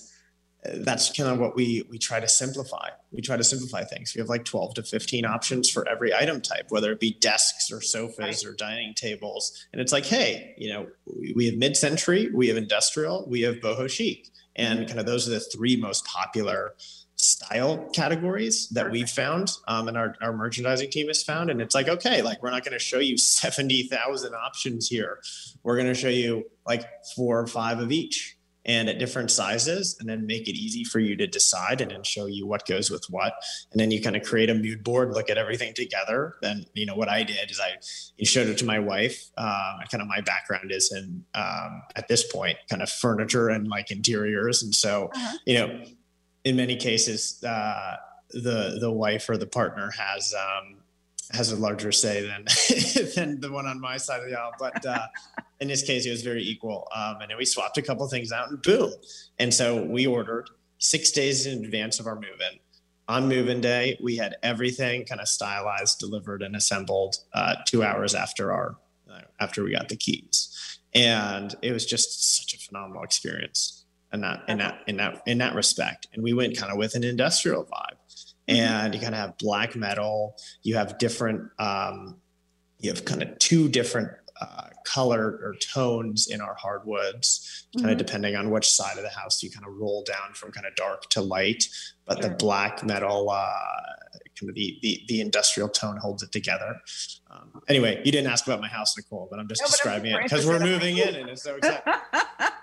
that's 0.64 1.16
kind 1.16 1.30
of 1.30 1.38
what 1.38 1.54
we 1.54 1.86
we 1.88 1.98
try 1.98 2.18
to 2.18 2.28
simplify 2.28 2.88
we 3.12 3.20
try 3.20 3.36
to 3.36 3.44
simplify 3.44 3.82
things. 3.84 4.14
We 4.14 4.20
have 4.20 4.28
like 4.28 4.44
12 4.44 4.74
to 4.74 4.82
15 4.82 5.24
options 5.24 5.68
for 5.68 5.88
every 5.88 6.14
item 6.14 6.40
type, 6.40 6.66
whether 6.68 6.92
it 6.92 7.00
be 7.00 7.12
desks 7.20 7.70
or 7.72 7.80
sofas 7.80 8.18
Right. 8.18 8.44
or 8.44 8.54
dining 8.54 8.94
tables. 8.94 9.66
And 9.72 9.80
it's 9.80 9.92
like, 9.92 10.06
hey, 10.06 10.54
you 10.56 10.72
know, 10.72 10.86
we, 11.34 11.46
have 11.46 11.56
mid-century, 11.56 12.30
we 12.32 12.48
have 12.48 12.56
industrial, 12.56 13.26
we 13.28 13.40
have 13.42 13.56
boho 13.56 13.90
chic, 13.90 14.28
and 14.56 14.86
kind 14.86 15.00
of 15.00 15.06
those 15.06 15.26
are 15.26 15.32
the 15.32 15.40
three 15.40 15.76
most 15.76 16.04
popular 16.04 16.74
style 17.16 17.88
categories 17.92 18.68
that 18.70 18.90
we've 18.90 19.10
found 19.10 19.50
um, 19.68 19.88
and 19.88 19.96
our, 19.98 20.14
our 20.22 20.32
merchandising 20.32 20.90
team 20.90 21.06
has 21.06 21.22
found 21.22 21.50
and 21.50 21.60
it's 21.60 21.74
like 21.74 21.86
okay 21.86 22.22
like 22.22 22.42
we're 22.42 22.50
not 22.50 22.64
going 22.64 22.72
to 22.72 22.78
show 22.78 22.98
you 22.98 23.14
70000 23.18 24.34
options 24.34 24.88
here 24.88 25.20
we're 25.62 25.76
going 25.76 25.86
to 25.86 25.94
show 25.94 26.08
you 26.08 26.44
like 26.66 26.88
four 27.14 27.38
or 27.38 27.46
five 27.46 27.78
of 27.78 27.92
each 27.92 28.38
and 28.66 28.90
at 28.90 28.98
different 28.98 29.30
sizes 29.30 29.96
and 29.98 30.08
then 30.08 30.26
make 30.26 30.46
it 30.46 30.54
easy 30.54 30.84
for 30.84 30.98
you 31.00 31.16
to 31.16 31.26
decide 31.26 31.80
and 31.80 31.90
then 31.90 32.02
show 32.02 32.26
you 32.26 32.46
what 32.46 32.66
goes 32.66 32.90
with 32.90 33.04
what. 33.08 33.32
And 33.72 33.80
then 33.80 33.90
you 33.90 34.02
kind 34.02 34.16
of 34.16 34.22
create 34.22 34.50
a 34.50 34.54
mood 34.54 34.84
board 34.84 35.12
look 35.14 35.30
at 35.30 35.38
everything 35.38 35.72
together. 35.74 36.34
Then 36.42 36.66
you 36.74 36.84
know 36.84 36.94
what 36.94 37.08
i 37.08 37.22
did 37.22 37.50
is 37.50 37.58
i 37.58 37.70
you 38.18 38.26
showed 38.26 38.48
it 38.48 38.58
to 38.58 38.66
my 38.66 38.78
wife 38.78 39.30
um, 39.38 39.80
kind 39.90 40.02
of 40.02 40.08
my 40.08 40.20
background 40.20 40.70
is 40.72 40.92
in 40.92 41.24
um, 41.34 41.82
at 41.96 42.06
this 42.08 42.30
point 42.30 42.58
kind 42.68 42.82
of 42.82 42.90
furniture 42.90 43.48
and 43.48 43.66
like 43.68 43.90
interiors. 43.90 44.62
And 44.62 44.74
so 44.74 45.10
Uh-huh. 45.14 45.36
you 45.46 45.54
know 45.54 45.84
in 46.44 46.56
many 46.56 46.76
cases 46.76 47.42
uh, 47.44 47.96
the 48.32 48.76
the 48.80 48.90
wife 48.90 49.28
or 49.30 49.36
the 49.38 49.46
partner 49.46 49.90
has 49.98 50.34
um, 50.34 50.76
has 51.32 51.52
a 51.52 51.56
larger 51.56 51.92
say 51.92 52.26
than 52.26 52.44
than 53.14 53.40
the 53.40 53.50
one 53.50 53.66
on 53.66 53.80
my 53.80 53.96
side 53.96 54.22
of 54.22 54.28
the 54.28 54.38
aisle 54.38 54.52
but 54.58 54.84
uh, 54.84 55.06
in 55.60 55.68
this 55.68 55.82
case 55.82 56.06
it 56.06 56.10
was 56.10 56.22
very 56.22 56.42
equal 56.42 56.88
um, 56.94 57.16
and 57.20 57.30
then 57.30 57.38
we 57.38 57.44
swapped 57.44 57.78
a 57.78 57.82
couple 57.82 58.06
things 58.08 58.32
out 58.32 58.50
and 58.50 58.60
boom. 58.62 58.92
And 59.38 59.52
so 59.52 59.84
we 59.84 60.06
ordered 60.06 60.48
six 60.78 61.10
days 61.10 61.46
in 61.46 61.64
advance 61.64 62.00
of 62.00 62.06
our 62.06 62.14
move-in. 62.14 62.58
On 63.08 63.28
move-in 63.28 63.60
day 63.60 63.98
we 64.02 64.16
had 64.16 64.36
everything 64.42 65.04
kind 65.04 65.20
of 65.20 65.28
stylized 65.28 65.98
delivered 65.98 66.42
and 66.42 66.56
assembled 66.56 67.16
uh, 67.32 67.56
two 67.66 67.82
hours 67.82 68.14
after 68.14 68.52
our 68.52 68.76
uh, 69.10 69.20
after 69.38 69.62
we 69.62 69.72
got 69.72 69.88
the 69.88 69.96
keys. 69.96 70.78
And 70.94 71.54
it 71.62 71.72
was 71.72 71.86
just 71.86 72.36
such 72.36 72.54
a 72.54 72.58
phenomenal 72.58 73.02
experience 73.02 73.84
in 74.12 74.22
that 74.22 74.42
in 74.48 74.58
that 74.58 74.80
in 74.86 74.96
that 74.96 75.22
in 75.26 75.38
that 75.38 75.54
respect. 75.54 76.08
And 76.12 76.22
we 76.22 76.32
went 76.32 76.56
kind 76.56 76.72
of 76.72 76.78
with 76.78 76.94
an 76.94 77.04
industrial 77.04 77.64
vibe 77.64 77.99
and 78.48 78.94
you 78.94 79.00
kind 79.00 79.14
of 79.14 79.20
have 79.20 79.38
black 79.38 79.76
metal. 79.76 80.36
You 80.62 80.76
have 80.76 80.98
different 80.98 81.50
um, 81.58 82.16
you 82.78 82.90
have 82.90 83.04
kind 83.04 83.22
of 83.22 83.38
two 83.38 83.68
different 83.68 84.10
uh, 84.40 84.68
color 84.86 85.38
or 85.42 85.54
tones 85.72 86.28
in 86.28 86.40
our 86.40 86.54
hardwoods 86.54 87.66
kind 87.76 87.90
of 87.90 87.98
depending 87.98 88.34
on 88.36 88.50
which 88.50 88.68
side 88.68 88.96
of 88.96 89.02
the 89.04 89.10
house 89.10 89.42
you 89.42 89.50
kind 89.50 89.66
of 89.66 89.72
roll 89.76 90.02
down 90.04 90.32
from 90.34 90.50
kind 90.50 90.66
of 90.66 90.74
dark 90.76 91.02
to 91.10 91.20
light. 91.20 91.64
But 92.06 92.22
the 92.22 92.30
black 92.30 92.82
metal 92.84 93.30
uh, 93.30 93.46
kind 94.38 94.48
of 94.48 94.54
the, 94.56 94.78
the 94.82 95.02
the 95.08 95.20
industrial 95.20 95.68
tone 95.68 95.98
holds 95.98 96.22
it 96.22 96.32
together. 96.32 96.80
Um, 97.30 97.60
anyway 97.68 98.00
you 98.04 98.10
didn't 98.10 98.30
ask 98.32 98.46
about 98.46 98.60
my 98.60 98.66
house 98.66 98.96
nicole 98.96 99.28
but 99.30 99.38
i'm 99.38 99.46
just 99.46 99.60
No, 99.60 99.66
but 99.66 99.68
I'm 99.68 99.70
describing 100.02 100.12
it 100.12 100.22
because 100.24 100.46
we're 100.46 100.58
moving 100.58 100.96
in 100.98 101.14
and 101.14 101.28
it's 101.28 101.44
so 101.44 101.54
exciting 101.54 101.80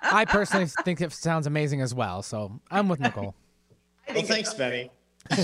I 0.04 0.26
personally 0.26 0.66
think 0.84 1.00
it 1.00 1.12
sounds 1.14 1.48
amazing 1.48 1.82
as 1.82 1.94
well. 1.94 2.22
So 2.22 2.60
I'm 2.72 2.88
with 2.90 3.00
Nicole. 3.00 3.36
Well 4.14 4.24
thanks 4.24 4.50
it's- 4.50 4.54
benny 4.56 4.90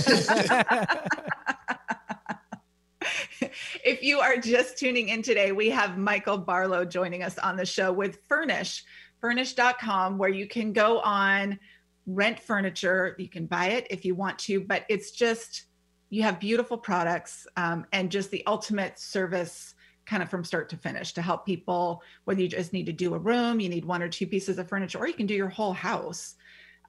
if 3.84 4.02
you 4.02 4.20
are 4.20 4.36
just 4.38 4.78
tuning 4.78 5.08
in 5.10 5.22
today, 5.22 5.52
we 5.52 5.70
have 5.70 5.98
Michael 5.98 6.38
Barlow 6.38 6.84
joining 6.84 7.22
us 7.22 7.38
on 7.38 7.56
the 7.56 7.66
show 7.66 7.92
with 7.92 8.18
Fernish, 8.28 8.84
fernish.com, 9.20 10.18
where 10.18 10.30
you 10.30 10.46
can 10.46 10.72
go 10.72 11.00
on, 11.00 11.58
rent 12.06 12.40
furniture. 12.40 13.14
You 13.18 13.28
can 13.28 13.46
buy 13.46 13.66
it 13.68 13.86
if 13.90 14.04
you 14.04 14.14
want 14.14 14.38
to, 14.40 14.60
but 14.60 14.84
it's 14.88 15.10
just, 15.10 15.64
you 16.10 16.22
have 16.22 16.40
beautiful 16.40 16.78
products 16.78 17.46
um, 17.56 17.86
and 17.92 18.10
just 18.10 18.30
the 18.30 18.44
ultimate 18.46 18.98
service 18.98 19.74
kind 20.06 20.22
of 20.22 20.28
from 20.28 20.44
start 20.44 20.68
to 20.68 20.76
finish 20.76 21.12
to 21.14 21.22
help 21.22 21.46
people, 21.46 22.02
whether 22.24 22.40
you 22.40 22.48
just 22.48 22.72
need 22.72 22.86
to 22.86 22.92
do 22.92 23.14
a 23.14 23.18
room, 23.18 23.60
you 23.60 23.68
need 23.68 23.84
one 23.84 24.02
or 24.02 24.08
two 24.08 24.26
pieces 24.26 24.58
of 24.58 24.68
furniture, 24.68 24.98
or 24.98 25.06
you 25.06 25.14
can 25.14 25.26
do 25.26 25.34
your 25.34 25.48
whole 25.48 25.72
house. 25.72 26.34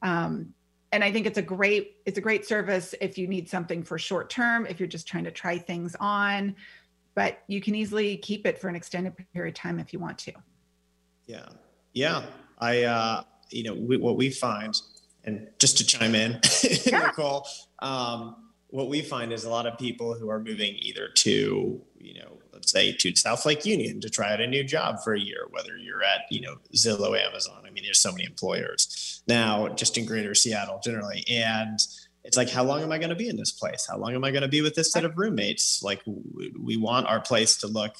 Um, 0.01 0.53
and 0.95 1.03
I 1.03 1.11
think 1.11 1.25
it's 1.27 1.37
a 1.37 1.41
great 1.41 1.97
it's 2.05 2.17
a 2.17 2.21
great 2.21 2.45
service 2.45 2.95
if 3.01 3.17
you 3.17 3.27
need 3.27 3.49
something 3.49 3.83
for 3.83 3.99
short 3.99 4.29
term, 4.29 4.65
if 4.65 4.79
you're 4.79 4.87
just 4.87 5.05
trying 5.05 5.25
to 5.25 5.31
try 5.31 5.57
things 5.57 5.93
on, 5.99 6.55
but 7.15 7.39
you 7.47 7.59
can 7.59 7.75
easily 7.75 8.15
keep 8.15 8.47
it 8.47 8.57
for 8.57 8.69
an 8.69 8.77
extended 8.77 9.13
period 9.33 9.51
of 9.51 9.55
time 9.55 9.77
if 9.77 9.91
you 9.91 9.99
want 9.99 10.17
to. 10.19 10.31
Yeah. 11.27 11.49
Yeah. 11.91 12.23
I, 12.59 12.83
uh, 12.83 13.23
you 13.49 13.63
know, 13.63 13.73
we, 13.73 13.97
what 13.97 14.15
we 14.15 14.29
find, 14.29 14.73
and 15.25 15.49
just 15.59 15.77
to 15.79 15.85
chime 15.85 16.15
in, 16.15 16.39
Yeah. 16.85 17.07
Nicole, 17.07 17.45
um, 17.79 18.51
what 18.67 18.87
we 18.87 19.01
find 19.01 19.33
is 19.33 19.43
a 19.43 19.49
lot 19.49 19.65
of 19.65 19.77
people 19.77 20.13
who 20.13 20.29
are 20.29 20.39
moving 20.39 20.75
either 20.79 21.09
to, 21.09 21.81
you 21.99 22.13
know, 22.13 22.39
say 22.69 22.93
to 22.93 23.15
South 23.15 23.45
Lake 23.45 23.65
Union 23.65 24.01
to 24.01 24.09
try 24.09 24.33
out 24.33 24.41
a 24.41 24.47
new 24.47 24.63
job 24.63 24.97
for 25.03 25.13
a 25.13 25.19
year, 25.19 25.47
whether 25.49 25.77
you're 25.77 26.03
at, 26.03 26.21
you 26.29 26.41
know, 26.41 26.55
Zillow, 26.75 27.19
Amazon. 27.19 27.63
I 27.65 27.69
mean, 27.71 27.83
there's 27.83 28.01
so 28.01 28.11
many 28.11 28.25
employers 28.25 29.21
now 29.27 29.69
just 29.69 29.97
in 29.97 30.05
greater 30.05 30.35
Seattle 30.35 30.79
generally. 30.83 31.23
And 31.29 31.79
it's 32.23 32.37
like, 32.37 32.49
how 32.49 32.63
long 32.63 32.81
am 32.81 32.91
I 32.91 32.97
going 32.97 33.09
to 33.09 33.15
be 33.15 33.29
in 33.29 33.37
this 33.37 33.51
place? 33.51 33.87
How 33.89 33.97
long 33.97 34.15
am 34.15 34.23
I 34.23 34.31
going 34.31 34.41
to 34.41 34.47
be 34.47 34.61
with 34.61 34.75
this 34.75 34.91
set 34.91 35.05
of 35.05 35.17
roommates? 35.17 35.81
Like, 35.83 36.01
we 36.05 36.75
want 36.75 37.07
our 37.07 37.21
place 37.21 37.57
to 37.57 37.67
look 37.67 37.95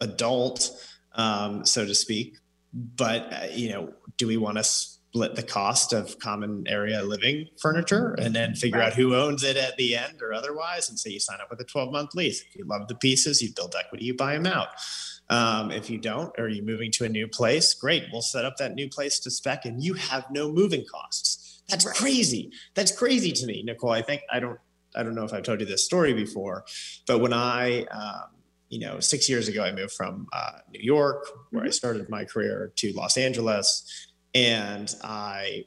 adult, 0.00 0.70
um, 1.12 1.66
so 1.66 1.84
to 1.84 1.94
speak. 1.94 2.38
But, 2.72 3.32
uh, 3.32 3.46
you 3.52 3.70
know, 3.70 3.92
do 4.16 4.26
we 4.26 4.36
want 4.36 4.58
to 4.58 4.64
split 5.12 5.34
the 5.34 5.42
cost 5.42 5.92
of 5.92 6.16
common 6.20 6.62
area 6.68 7.02
living 7.02 7.44
furniture 7.60 8.14
and 8.20 8.32
then 8.34 8.54
figure 8.54 8.80
out 8.80 8.92
who 8.92 9.12
owns 9.16 9.42
it 9.42 9.56
at 9.56 9.76
the 9.76 9.96
end 9.96 10.22
or 10.22 10.32
otherwise? 10.32 10.88
And 10.88 10.96
say 10.98 11.10
you 11.10 11.18
sign 11.18 11.40
up 11.40 11.50
with 11.50 11.60
a 11.60 11.64
12 11.64 11.90
month 11.92 12.14
lease. 12.14 12.40
If 12.42 12.54
you 12.56 12.64
love 12.64 12.86
the 12.86 12.94
pieces, 12.94 13.42
you 13.42 13.50
build 13.54 13.74
equity, 13.78 14.04
you 14.04 14.14
buy 14.14 14.34
them 14.34 14.46
out. 14.46 14.68
Um, 15.28 15.70
if 15.72 15.90
you 15.90 15.98
don't, 15.98 16.32
or 16.38 16.48
you're 16.48 16.64
moving 16.64 16.90
to 16.92 17.04
a 17.04 17.08
new 17.08 17.26
place, 17.26 17.74
great. 17.74 18.04
We'll 18.12 18.22
set 18.22 18.44
up 18.44 18.56
that 18.58 18.74
new 18.74 18.88
place 18.88 19.18
to 19.20 19.30
spec 19.30 19.64
and 19.64 19.82
you 19.82 19.94
have 19.94 20.26
no 20.30 20.50
moving 20.52 20.84
costs. 20.88 21.62
That's 21.68 21.84
Right. 21.86 21.94
crazy. 21.96 22.52
That's 22.74 22.92
crazy 22.92 23.32
to 23.32 23.46
me, 23.46 23.62
Nicole. 23.64 23.90
I 23.90 24.02
think 24.02 24.22
I 24.32 24.38
don't 24.40 24.58
I 24.96 25.04
don't 25.04 25.14
know 25.14 25.22
if 25.24 25.32
I've 25.32 25.44
told 25.44 25.60
you 25.60 25.66
this 25.66 25.84
story 25.84 26.12
before, 26.14 26.64
but 27.06 27.18
when 27.20 27.32
I 27.32 27.84
um, 27.84 28.30
you 28.70 28.78
know, 28.78 29.00
six 29.00 29.28
years 29.28 29.48
ago, 29.48 29.64
I 29.64 29.72
moved 29.72 29.92
from 29.94 30.26
uh, 30.32 30.52
New 30.72 30.80
York, 30.80 31.26
where 31.50 31.64
I 31.64 31.68
Mhm. 31.68 31.74
started 31.74 32.08
my 32.08 32.24
career, 32.24 32.72
to 32.76 32.92
Los 32.92 33.16
Angeles, 33.16 33.84
and 34.34 34.94
I 35.02 35.64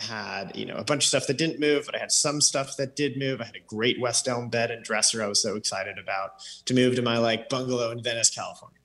had 0.00 0.56
you 0.56 0.64
know 0.64 0.76
a 0.76 0.84
bunch 0.84 1.04
of 1.04 1.08
stuff 1.08 1.26
that 1.26 1.38
didn't 1.38 1.60
move, 1.60 1.86
but 1.86 1.94
I 1.94 1.98
had 1.98 2.12
some 2.12 2.40
stuff 2.40 2.76
that 2.76 2.96
did 2.96 3.18
move. 3.18 3.40
I 3.40 3.44
had 3.44 3.56
a 3.56 3.66
great 3.66 4.00
West 4.00 4.28
Elm 4.28 4.48
bed 4.48 4.70
and 4.70 4.84
dresser. 4.84 5.22
I 5.22 5.26
was 5.26 5.42
so 5.42 5.56
excited 5.56 5.98
about 5.98 6.30
to 6.66 6.74
move 6.74 6.94
to 6.96 7.02
my 7.02 7.18
like 7.18 7.48
bungalow 7.48 7.90
in 7.90 8.02
Venice, 8.02 8.30
California. 8.30 8.78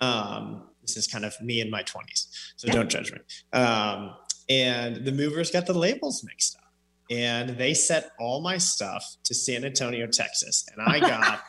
Um, 0.00 0.64
this 0.82 0.96
is 0.96 1.06
kind 1.06 1.24
of 1.24 1.34
me 1.40 1.60
in 1.60 1.70
my 1.70 1.82
twenties, 1.82 2.28
so 2.56 2.68
don't 2.68 2.90
judge 2.90 3.12
me. 3.12 3.18
Um, 3.52 4.14
and 4.48 5.04
the 5.04 5.12
movers 5.12 5.50
got 5.50 5.66
the 5.66 5.74
labels 5.74 6.24
mixed 6.24 6.56
up, 6.56 6.72
and 7.10 7.50
they 7.50 7.74
set 7.74 8.10
all 8.18 8.40
my 8.40 8.58
stuff 8.58 9.04
to 9.24 9.34
San 9.34 9.64
Antonio, 9.64 10.06
Texas, 10.06 10.66
and 10.72 10.86
I 10.86 11.00
got. 11.08 11.40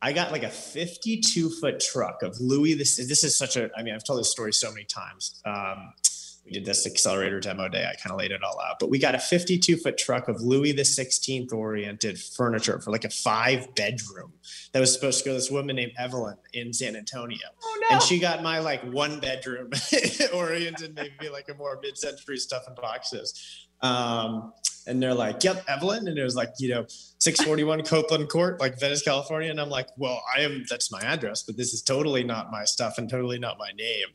I 0.00 0.12
got 0.12 0.30
like 0.30 0.44
a 0.44 0.48
52 0.48 1.50
foot 1.60 1.80
truck 1.80 2.22
of 2.22 2.40
Louis. 2.40 2.74
This 2.74 2.98
this 3.08 3.24
is 3.24 3.36
such 3.36 3.56
a. 3.56 3.68
I 3.76 3.82
mean, 3.82 3.96
I've 3.96 4.04
told 4.04 4.20
this 4.20 4.30
story 4.30 4.52
so 4.52 4.70
many 4.70 4.84
times. 4.84 5.42
Um, 5.44 5.92
we 6.48 6.54
did 6.54 6.64
this 6.64 6.86
accelerator 6.86 7.40
demo 7.40 7.68
day. 7.68 7.84
I 7.84 7.94
kind 7.96 8.12
of 8.12 8.18
laid 8.18 8.30
it 8.30 8.42
all 8.42 8.58
out, 8.60 8.76
but 8.80 8.88
we 8.90 8.98
got 8.98 9.14
a 9.14 9.18
52 9.18 9.76
foot 9.76 9.98
truck 9.98 10.28
of 10.28 10.40
Louis 10.40 10.72
the 10.72 10.82
16th 10.82 11.52
oriented 11.52 12.18
furniture 12.18 12.80
for 12.80 12.90
like 12.90 13.04
a 13.04 13.10
five 13.10 13.74
bedroom 13.74 14.32
that 14.72 14.80
was 14.80 14.92
supposed 14.92 15.18
to 15.18 15.24
go 15.26 15.30
to 15.32 15.34
this 15.34 15.50
woman 15.50 15.76
named 15.76 15.92
Evelyn 15.98 16.36
in 16.54 16.72
San 16.72 16.96
Antonio, 16.96 17.38
Oh 17.62 17.78
no. 17.82 17.86
and 17.94 18.02
she 18.02 18.18
got 18.18 18.42
my 18.42 18.58
like 18.60 18.82
one 18.92 19.20
bedroom 19.20 19.70
oriented, 20.34 20.94
maybe 20.94 21.28
like 21.30 21.48
a 21.48 21.54
more 21.54 21.78
mid 21.82 21.98
century 21.98 22.38
stuff 22.38 22.62
in 22.66 22.74
boxes. 22.74 23.68
Um, 23.82 24.52
and 24.86 25.02
they're 25.02 25.14
like, 25.14 25.44
"Yep, 25.44 25.64
Evelyn," 25.68 26.08
and 26.08 26.18
it 26.18 26.24
was 26.24 26.34
like, 26.34 26.48
you 26.58 26.70
know, 26.70 26.86
641 27.18 27.82
Copeland 27.82 28.28
Court, 28.30 28.58
like 28.58 28.80
Venice, 28.80 29.02
California. 29.02 29.50
And 29.50 29.60
I'm 29.60 29.68
like, 29.68 29.88
well, 29.98 30.22
I 30.34 30.40
am, 30.40 30.64
that's 30.68 30.90
my 30.90 31.00
address, 31.02 31.42
but 31.42 31.56
this 31.58 31.74
is 31.74 31.82
totally 31.82 32.24
not 32.24 32.50
my 32.50 32.64
stuff 32.64 32.96
and 32.96 33.08
totally 33.08 33.38
not 33.38 33.56
my 33.58 33.70
name. 33.76 34.06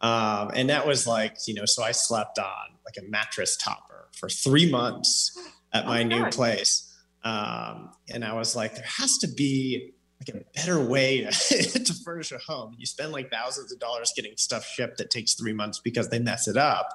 Um, 0.00 0.50
and 0.54 0.68
that 0.70 0.86
was 0.86 1.06
like, 1.06 1.36
you 1.46 1.54
know, 1.54 1.64
so 1.64 1.82
I 1.82 1.92
slept 1.92 2.38
on 2.38 2.76
like 2.84 2.96
a 2.98 3.08
mattress 3.10 3.56
topper 3.56 4.08
for 4.18 4.28
three 4.28 4.70
months 4.70 5.36
at 5.72 5.84
Oh 5.84 5.88
my 5.88 5.96
my 5.98 6.02
new 6.04 6.22
God. 6.22 6.32
place. 6.32 6.92
Um, 7.24 7.90
and 8.08 8.24
I 8.24 8.34
was 8.34 8.54
like, 8.54 8.74
there 8.74 8.84
has 8.86 9.18
to 9.18 9.28
be 9.28 9.92
like 10.20 10.34
a 10.42 10.44
better 10.54 10.80
way 10.82 11.22
to, 11.24 11.30
to 11.84 11.94
furnish 12.04 12.30
a 12.32 12.38
home. 12.38 12.74
You 12.78 12.86
spend 12.86 13.12
like 13.12 13.30
thousands 13.30 13.72
of 13.72 13.78
dollars 13.80 14.12
getting 14.14 14.32
stuff 14.36 14.64
shipped 14.64 14.98
that 14.98 15.10
takes 15.10 15.34
three 15.34 15.52
months 15.52 15.80
because 15.82 16.08
they 16.08 16.18
mess 16.18 16.46
it 16.48 16.56
up. 16.56 16.88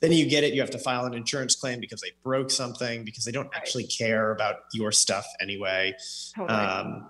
Then 0.00 0.12
you 0.12 0.26
get 0.28 0.42
it, 0.44 0.52
you 0.52 0.60
have 0.60 0.70
to 0.70 0.78
file 0.78 1.04
an 1.04 1.14
insurance 1.14 1.54
claim 1.54 1.78
because 1.80 2.00
they 2.00 2.10
broke 2.24 2.50
something 2.50 3.04
because 3.04 3.24
they 3.24 3.30
don't 3.32 3.44
Right. 3.46 3.56
actually 3.56 3.86
care 3.86 4.32
about 4.32 4.56
your 4.74 4.90
stuff 4.92 5.24
anyway. 5.40 5.94
Totally. 6.36 6.58
Um, 6.58 7.08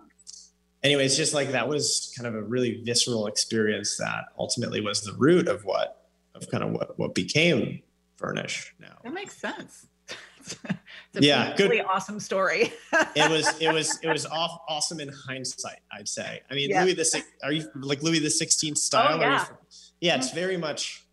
anyway, 0.83 1.05
it's 1.05 1.17
just 1.17 1.35
like 1.35 1.53
that 1.53 1.69
was 1.69 2.13
kind 2.17 2.27
of 2.27 2.35
a 2.35 2.43
really 2.43 2.83
visceral 2.85 3.27
experience 3.27 3.97
that 3.99 4.25
ultimately 4.39 4.81
was 4.81 5.03
the 5.03 5.13
root 5.15 5.49
of 5.49 5.65
what, 5.65 6.07
of 6.35 6.49
kind 6.51 6.65
of 6.65 6.73
what, 6.73 6.99
what 6.99 7.15
became 7.15 7.83
Fernish 8.17 8.75
now. 8.79 8.97
that 9.03 9.13
makes 9.13 9.37
sense. 9.37 9.87
it's 10.41 10.57
a 10.65 10.77
Yeah, 11.21 11.55
good. 11.57 11.85
awesome 11.89 12.19
story. 12.21 12.73
it 13.15 13.31
was 13.31 13.61
it 13.61 13.73
was 13.73 13.99
it 14.03 14.09
was 14.09 14.27
off, 14.27 14.59
awesome 14.69 14.99
in 15.01 15.09
hindsight 15.09 15.79
i'd 15.93 16.09
say 16.09 16.41
i 16.51 16.55
mean 16.55 16.71
Yeah. 16.71 16.83
louis 16.85 16.95
the 16.95 17.05
Six- 17.05 17.29
are 17.45 17.53
you 17.53 17.65
like 17.77 18.03
louis 18.03 18.19
the 18.19 18.29
16th 18.29 18.77
style 18.79 19.21
Are 19.21 19.25
you 19.25 19.31
yeah. 19.31 19.45
from- 19.45 19.57
yeah 20.01 20.17
it's 20.17 20.29
mm-hmm. 20.29 20.37
very 20.37 20.57
much 20.57 21.05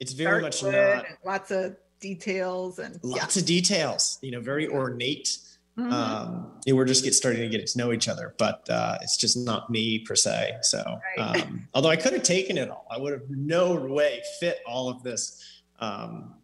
it's 0.00 0.12
very 0.12 0.40
Dark 0.40 0.62
much 0.62 0.62
not 0.62 1.04
lots 1.24 1.50
of 1.50 1.76
details 2.00 2.78
and 2.78 3.00
lots 3.02 3.36
of 3.36 3.44
details 3.44 4.18
you 4.22 4.30
know 4.30 4.40
very 4.40 4.68
ornate 4.68 5.36
Mhm. 5.78 5.92
um 5.92 6.52
yeah, 6.64 6.74
we're 6.74 6.84
just 6.84 7.02
get 7.02 7.14
starting 7.14 7.42
to 7.42 7.48
get 7.48 7.66
to 7.66 7.78
know 7.78 7.92
each 7.92 8.08
other 8.08 8.34
but 8.38 8.68
uh 8.70 8.96
it's 9.02 9.16
just 9.16 9.36
not 9.36 9.70
me 9.70 9.98
per 9.98 10.14
se 10.14 10.56
so 10.62 11.00
Right. 11.18 11.36
um 11.42 11.68
although 11.74 11.88
i 11.88 11.96
could 11.96 12.12
have 12.12 12.22
taken 12.22 12.56
it 12.58 12.70
all 12.70 12.86
i 12.90 12.96
would 12.98 13.12
have 13.12 13.28
no 13.28 13.74
way 13.74 14.22
fit 14.38 14.60
all 14.66 14.88
of 14.88 15.02
this 15.02 15.42
um 15.80 16.34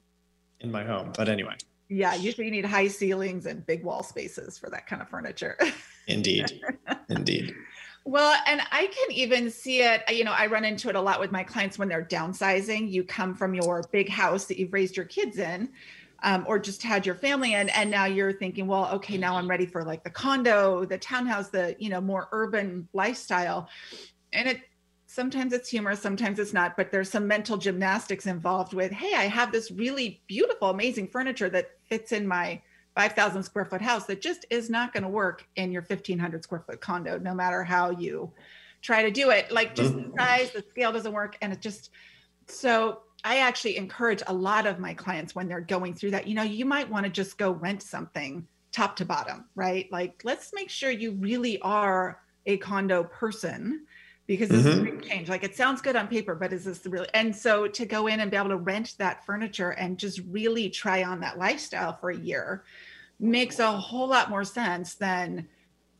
in 0.58 0.70
my 0.72 0.82
home 0.84 1.12
but 1.16 1.28
anyway 1.28 1.54
yeah, 1.92 2.14
usually 2.14 2.44
you 2.44 2.52
need 2.52 2.64
high 2.64 2.86
ceilings 2.86 3.46
and 3.46 3.66
big 3.66 3.82
wall 3.82 4.04
spaces 4.04 4.56
for 4.56 4.70
that 4.70 4.86
kind 4.86 5.02
of 5.02 5.08
furniture. 5.08 5.58
indeed 6.06 6.60
indeed 7.08 7.52
Well, 8.04 8.40
and 8.46 8.62
I 8.72 8.86
can 8.86 9.12
even 9.12 9.50
see 9.50 9.82
it. 9.82 10.02
You 10.08 10.24
know, 10.24 10.32
I 10.32 10.46
run 10.46 10.64
into 10.64 10.88
it 10.88 10.94
a 10.96 11.00
lot 11.00 11.20
with 11.20 11.30
my 11.32 11.44
clients 11.44 11.78
when 11.78 11.88
they're 11.88 12.04
downsizing. 12.04 12.90
You 12.90 13.04
come 13.04 13.34
from 13.34 13.54
your 13.54 13.84
big 13.92 14.08
house 14.08 14.46
that 14.46 14.58
you've 14.58 14.72
raised 14.72 14.96
your 14.96 15.04
kids 15.04 15.38
in, 15.38 15.68
um, 16.22 16.44
or 16.46 16.58
just 16.58 16.82
had 16.82 17.06
your 17.06 17.14
family 17.14 17.54
in, 17.54 17.68
and 17.70 17.90
now 17.90 18.04
you're 18.04 18.32
thinking, 18.32 18.66
well, 18.66 18.90
okay, 18.92 19.16
now 19.16 19.36
I'm 19.36 19.48
ready 19.48 19.66
for 19.66 19.84
like 19.84 20.04
the 20.04 20.10
condo, 20.10 20.84
the 20.84 20.98
townhouse, 20.98 21.48
the 21.48 21.76
you 21.78 21.88
know 21.88 22.00
more 22.00 22.28
urban 22.32 22.88
lifestyle. 22.92 23.68
And 24.32 24.48
it 24.48 24.60
sometimes 25.10 25.52
it's 25.52 25.68
humorous, 25.68 26.00
sometimes 26.00 26.38
it's 26.38 26.52
not, 26.52 26.76
but 26.76 26.92
there's 26.92 27.10
some 27.10 27.26
mental 27.26 27.56
gymnastics 27.56 28.26
involved 28.26 28.74
with, 28.74 28.92
hey, 28.92 29.14
I 29.16 29.24
have 29.24 29.50
this 29.50 29.72
really 29.72 30.22
beautiful, 30.28 30.70
amazing 30.70 31.08
furniture 31.08 31.48
that 31.50 31.72
fits 31.82 32.12
in 32.12 32.28
my 32.28 32.62
5,000 32.94 33.42
square 33.42 33.64
foot 33.64 33.82
house 33.82 34.06
that 34.06 34.20
just 34.20 34.46
is 34.50 34.70
not 34.70 34.92
going 34.92 35.02
to 35.02 35.08
work 35.08 35.48
in 35.56 35.72
your 35.72 35.82
1,500 35.82 36.44
square 36.44 36.62
foot 36.64 36.80
condo, 36.80 37.18
no 37.18 37.34
matter 37.34 37.64
how 37.64 37.90
you 37.90 38.30
try 38.82 39.02
to 39.02 39.10
do 39.10 39.30
it. 39.30 39.50
Like 39.50 39.74
just 39.74 39.96
the 39.96 40.12
size, 40.16 40.52
the 40.52 40.64
scale 40.70 40.92
doesn't 40.92 41.12
work. 41.12 41.36
And 41.42 41.52
it 41.52 41.60
just, 41.60 41.90
so 42.46 43.00
I 43.24 43.38
actually 43.38 43.76
encourage 43.76 44.22
a 44.26 44.32
lot 44.32 44.66
of 44.66 44.78
my 44.78 44.94
clients 44.94 45.34
when 45.34 45.48
they're 45.48 45.60
going 45.60 45.94
through 45.94 46.12
that, 46.12 46.26
you 46.26 46.34
know, 46.34 46.42
you 46.42 46.64
might 46.64 46.88
want 46.88 47.04
to 47.04 47.10
just 47.10 47.38
go 47.38 47.50
rent 47.50 47.82
something 47.82 48.46
top 48.72 48.96
to 48.96 49.04
bottom, 49.04 49.44
right? 49.54 49.90
Like, 49.90 50.22
let's 50.24 50.52
make 50.54 50.70
sure 50.70 50.90
you 50.90 51.12
really 51.12 51.60
are 51.60 52.20
a 52.46 52.56
condo 52.58 53.04
person 53.04 53.86
because 54.26 54.48
this 54.48 54.64
is 54.64 54.66
a 54.66 54.80
mm-hmm. 54.80 54.84
big 54.84 55.02
change. 55.02 55.28
Like, 55.28 55.44
it 55.44 55.56
sounds 55.56 55.82
good 55.82 55.96
on 55.96 56.06
paper, 56.06 56.34
but 56.34 56.52
is 56.52 56.64
this 56.64 56.78
the 56.78 56.88
real? 56.88 57.04
And 57.14 57.34
so 57.34 57.66
to 57.66 57.84
go 57.84 58.06
in 58.06 58.20
and 58.20 58.30
be 58.30 58.36
able 58.36 58.50
to 58.50 58.56
rent 58.56 58.94
that 58.98 59.26
furniture 59.26 59.70
and 59.70 59.98
just 59.98 60.20
really 60.28 60.70
try 60.70 61.02
on 61.02 61.20
that 61.20 61.36
lifestyle 61.36 61.96
for 61.96 62.10
a 62.10 62.16
year 62.16 62.64
makes 63.18 63.58
a 63.58 63.70
whole 63.70 64.08
lot 64.08 64.30
more 64.30 64.44
sense 64.44 64.94
than 64.94 65.46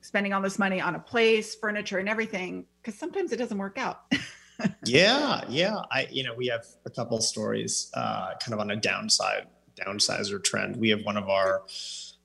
spending 0.01 0.33
all 0.33 0.41
this 0.41 0.59
money 0.59 0.81
on 0.81 0.95
a 0.95 0.99
place, 0.99 1.55
furniture, 1.55 1.99
and 1.99 2.09
everything. 2.09 2.65
Because 2.81 2.99
sometimes 2.99 3.33
it 3.33 3.37
doesn't 3.37 3.59
work 3.59 3.79
out. 3.79 4.03
yeah 4.85 5.43
yeah. 5.49 5.83
I 5.91 6.09
you 6.11 6.23
know 6.25 6.35
we 6.35 6.47
have 6.49 6.65
a 6.85 6.91
couple 6.91 7.21
stories 7.21 7.91
uh 7.95 8.35
kind 8.43 8.55
of 8.55 8.61
on 8.61 8.71
a 8.71 8.77
downside 8.77 9.47
downsizer 9.77 10.43
trend. 10.43 10.77
We 10.77 10.91
have 10.91 11.03
one 11.05 11.17
of 11.17 11.29
our 11.29 11.63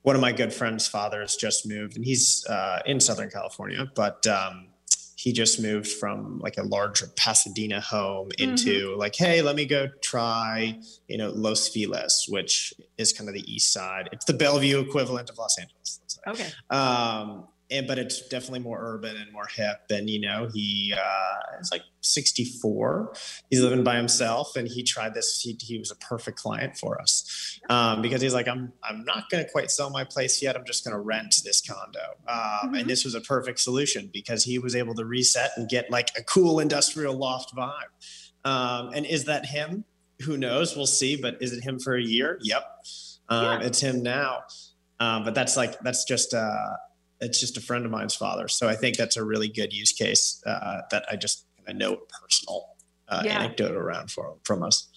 one 0.01 0.15
of 0.15 0.21
my 0.21 0.31
good 0.31 0.53
friends 0.53 0.87
fathers 0.87 1.35
just 1.35 1.65
moved 1.67 1.95
and 1.95 2.05
he's 2.05 2.45
uh 2.47 2.79
in 2.85 2.99
southern 2.99 3.29
california 3.29 3.91
but 3.95 4.25
um 4.27 4.67
he 5.15 5.31
just 5.33 5.59
moved 5.59 5.87
from 5.87 6.37
like 6.39 6.57
a 6.57 6.61
larger 6.63 7.07
pasadena 7.15 7.81
home 7.81 8.29
into 8.37 8.95
like 8.97 9.15
hey 9.15 9.41
let 9.41 9.55
me 9.55 9.65
go 9.65 9.87
try 10.01 10.77
you 11.07 11.17
know 11.17 11.29
los 11.31 11.69
feliz 11.69 12.25
which 12.29 12.71
is 12.99 13.11
kind 13.13 13.27
of 13.27 13.33
the 13.33 13.51
east 13.51 13.73
side. 13.73 14.07
It's 14.11 14.25
the 14.25 14.33
bellevue 14.33 14.79
equivalent 14.79 15.29
of 15.31 15.37
los 15.39 15.57
angeles 15.57 15.99
Okay. 16.27 16.47
um 16.69 17.47
and 17.71 17.87
but 17.87 17.97
it's 17.97 18.27
definitely 18.29 18.59
more 18.59 18.77
urban 18.79 19.15
and 19.17 19.31
more 19.33 19.47
hip 19.47 19.77
and 19.89 20.07
you 20.09 20.19
know 20.21 20.47
he 20.53 20.93
uh 20.95 21.59
is 21.59 21.69
like 21.71 21.81
64 22.01 23.13
he's 23.49 23.61
living 23.61 23.83
by 23.83 23.95
himself 23.95 24.55
and 24.55 24.67
he 24.67 24.83
tried 24.83 25.13
this. 25.15 25.39
He, 25.41 25.57
he 25.59 25.79
was 25.79 25.89
a 25.89 25.95
perfect 25.95 26.37
client 26.37 26.77
for 26.77 27.01
us. 27.01 27.59
Um 27.69 28.01
because 28.01 28.21
he's 28.21 28.33
like 28.33 28.47
i'm 28.47 28.71
i'm 28.83 29.03
not 29.05 29.29
going 29.31 29.43
to 29.43 29.49
quite 29.51 29.71
sell 29.71 29.89
my 29.89 30.03
place 30.03 30.41
yet. 30.43 30.55
I'm 30.55 30.65
just 30.65 30.83
going 30.83 30.93
to 30.95 30.99
rent 30.99 31.35
this 31.43 31.61
condo. 31.61 31.99
Um 32.27 32.73
Mhm. 32.73 32.81
and 32.81 32.89
this 32.89 33.03
was 33.03 33.15
a 33.15 33.21
perfect 33.21 33.59
solution 33.59 34.09
because 34.13 34.43
he 34.43 34.59
was 34.59 34.75
able 34.75 34.93
to 34.95 35.05
reset 35.05 35.51
and 35.57 35.67
get 35.67 35.89
like 35.89 36.09
a 36.17 36.23
cool 36.23 36.59
industrial 36.59 37.15
loft 37.17 37.55
vibe. 37.55 37.91
Um 38.49 38.91
and 38.93 39.05
is 39.05 39.25
that 39.25 39.47
him? 39.47 39.85
Who 40.21 40.37
knows? 40.37 40.75
We'll 40.75 40.85
see. 40.85 41.15
But 41.15 41.37
is 41.41 41.51
it 41.51 41.63
him 41.63 41.79
for 41.79 41.95
a 41.95 42.01
year? 42.03 42.37
Yep. 42.43 42.63
Um 43.29 43.61
Yeah. 43.61 43.67
it's 43.67 43.79
him 43.79 44.03
now. 44.03 44.43
Um 44.99 45.23
but 45.23 45.33
that's 45.33 45.57
like 45.57 45.79
that's 45.79 46.03
just 46.05 46.33
uh 46.35 46.73
it's 47.21 47.39
just 47.39 47.57
a 47.57 47.61
friend 47.61 47.85
of 47.85 47.91
mine's 47.91 48.15
father. 48.15 48.47
So 48.47 48.67
I 48.67 48.75
think 48.75 48.97
that's 48.97 49.17
a 49.17 49.23
really 49.23 49.47
good 49.47 49.73
use 49.73 49.91
case 49.91 50.41
uh, 50.45 50.81
that 50.91 51.05
I 51.09 51.15
just 51.15 51.47
I 51.67 51.73
know 51.73 51.93
a 51.93 52.21
personal 52.21 52.75
uh, 53.07 53.21
Yeah. 53.25 53.39
anecdote 53.39 53.75
around 53.75 54.11
for, 54.11 54.35
from 54.43 54.63
us. 54.63 54.89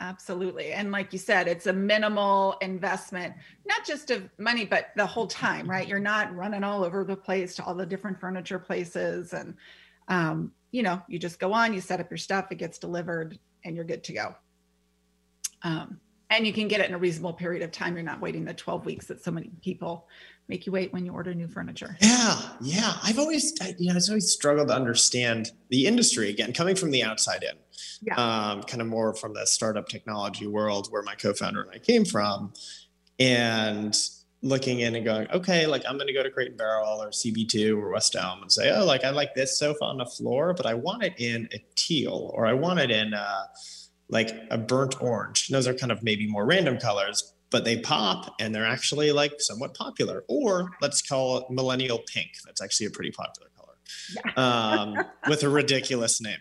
Absolutely. 0.00 0.72
And 0.72 0.90
like 0.90 1.12
you 1.12 1.18
said, 1.18 1.46
it's 1.46 1.66
a 1.66 1.72
minimal 1.72 2.56
investment, 2.62 3.34
not 3.66 3.84
just 3.84 4.10
of 4.10 4.28
money, 4.38 4.64
but 4.64 4.88
the 4.96 5.04
whole 5.06 5.26
time, 5.26 5.68
right? 5.68 5.86
You're 5.86 5.98
not 5.98 6.34
running 6.34 6.64
all 6.64 6.84
over 6.84 7.04
the 7.04 7.16
place 7.16 7.54
to 7.56 7.64
all 7.64 7.74
the 7.74 7.84
different 7.84 8.18
furniture 8.18 8.58
places. 8.58 9.34
And, 9.34 9.54
um, 10.08 10.52
you 10.70 10.82
know, 10.82 11.02
you 11.06 11.18
just 11.18 11.38
go 11.38 11.52
on, 11.52 11.74
you 11.74 11.82
set 11.82 12.00
up 12.00 12.10
your 12.10 12.16
stuff, 12.16 12.50
it 12.50 12.56
gets 12.56 12.78
delivered, 12.78 13.38
and 13.62 13.76
you're 13.76 13.84
good 13.84 14.02
to 14.04 14.14
go. 14.14 14.34
Um, 15.62 16.00
and 16.30 16.46
you 16.46 16.52
can 16.54 16.68
get 16.68 16.80
it 16.80 16.88
in 16.88 16.94
a 16.94 16.98
reasonable 16.98 17.34
period 17.34 17.62
of 17.62 17.70
time. 17.70 17.94
You're 17.94 18.04
not 18.04 18.22
waiting 18.22 18.44
the 18.46 18.54
12 18.54 18.86
weeks 18.86 19.06
that 19.08 19.22
so 19.22 19.30
many 19.30 19.50
people 19.62 20.06
make 20.48 20.66
you 20.66 20.72
wait 20.72 20.92
when 20.92 21.04
you 21.06 21.12
order 21.12 21.32
new 21.34 21.46
furniture. 21.48 21.96
Yeah, 22.00 22.40
yeah. 22.60 22.94
I've 23.02 23.18
always, 23.18 23.52
you 23.78 23.88
know, 23.92 23.96
I've 23.96 24.08
always 24.08 24.32
struggled 24.32 24.68
to 24.68 24.74
understand 24.74 25.52
the 25.68 25.86
industry 25.86 26.28
again, 26.30 26.52
coming 26.52 26.74
from 26.74 26.90
the 26.90 27.04
outside 27.04 27.42
in, 27.44 27.56
Yeah. 28.02 28.14
um, 28.16 28.62
kind 28.64 28.80
of 28.80 28.88
more 28.88 29.14
from 29.14 29.34
the 29.34 29.46
startup 29.46 29.88
technology 29.88 30.46
world 30.48 30.88
where 30.90 31.02
my 31.02 31.14
co-founder 31.14 31.62
and 31.62 31.70
I 31.72 31.78
came 31.78 32.04
from, 32.04 32.52
and 33.18 33.96
looking 34.42 34.80
in 34.80 34.96
and 34.96 35.04
going, 35.04 35.30
okay, 35.30 35.66
like 35.66 35.82
I'm 35.86 35.96
going 35.96 36.06
to 36.06 36.14
go 36.14 36.22
to 36.22 36.30
Crate 36.30 36.48
and 36.48 36.56
Barrel 36.56 37.02
or 37.02 37.10
CB2 37.10 37.76
or 37.76 37.90
West 37.90 38.16
Elm 38.16 38.40
and 38.42 38.50
say, 38.50 38.74
oh, 38.74 38.84
like 38.86 39.04
I 39.04 39.10
like 39.10 39.34
this 39.34 39.58
sofa 39.58 39.84
on 39.84 39.98
the 39.98 40.06
floor, 40.06 40.54
but 40.54 40.64
I 40.66 40.72
want 40.74 41.02
it 41.02 41.14
in 41.18 41.46
a 41.52 41.62
teal 41.76 42.30
or 42.34 42.46
I 42.46 42.54
want 42.54 42.80
it 42.80 42.90
in 42.90 43.12
uh, 43.12 43.42
like 44.08 44.30
a 44.50 44.56
burnt 44.56 45.00
orange. 45.02 45.48
And 45.48 45.54
those 45.56 45.68
are 45.68 45.74
kind 45.74 45.92
of 45.92 46.02
maybe 46.02 46.26
more 46.26 46.46
random 46.46 46.78
colors, 46.78 47.34
but 47.50 47.64
they 47.64 47.80
pop 47.80 48.34
and 48.40 48.54
they're 48.54 48.66
actually 48.66 49.12
like 49.12 49.40
somewhat 49.40 49.74
popular. 49.74 50.24
Or 50.28 50.70
let's 50.80 51.02
call 51.02 51.38
it 51.38 51.50
millennial 51.50 51.98
pink. 51.98 52.30
That's 52.44 52.62
actually 52.62 52.86
a 52.86 52.90
pretty 52.90 53.10
popular 53.10 53.50
color 53.56 54.36
um, 54.36 55.04
with 55.28 55.42
a 55.42 55.48
ridiculous 55.48 56.20
name. 56.20 56.38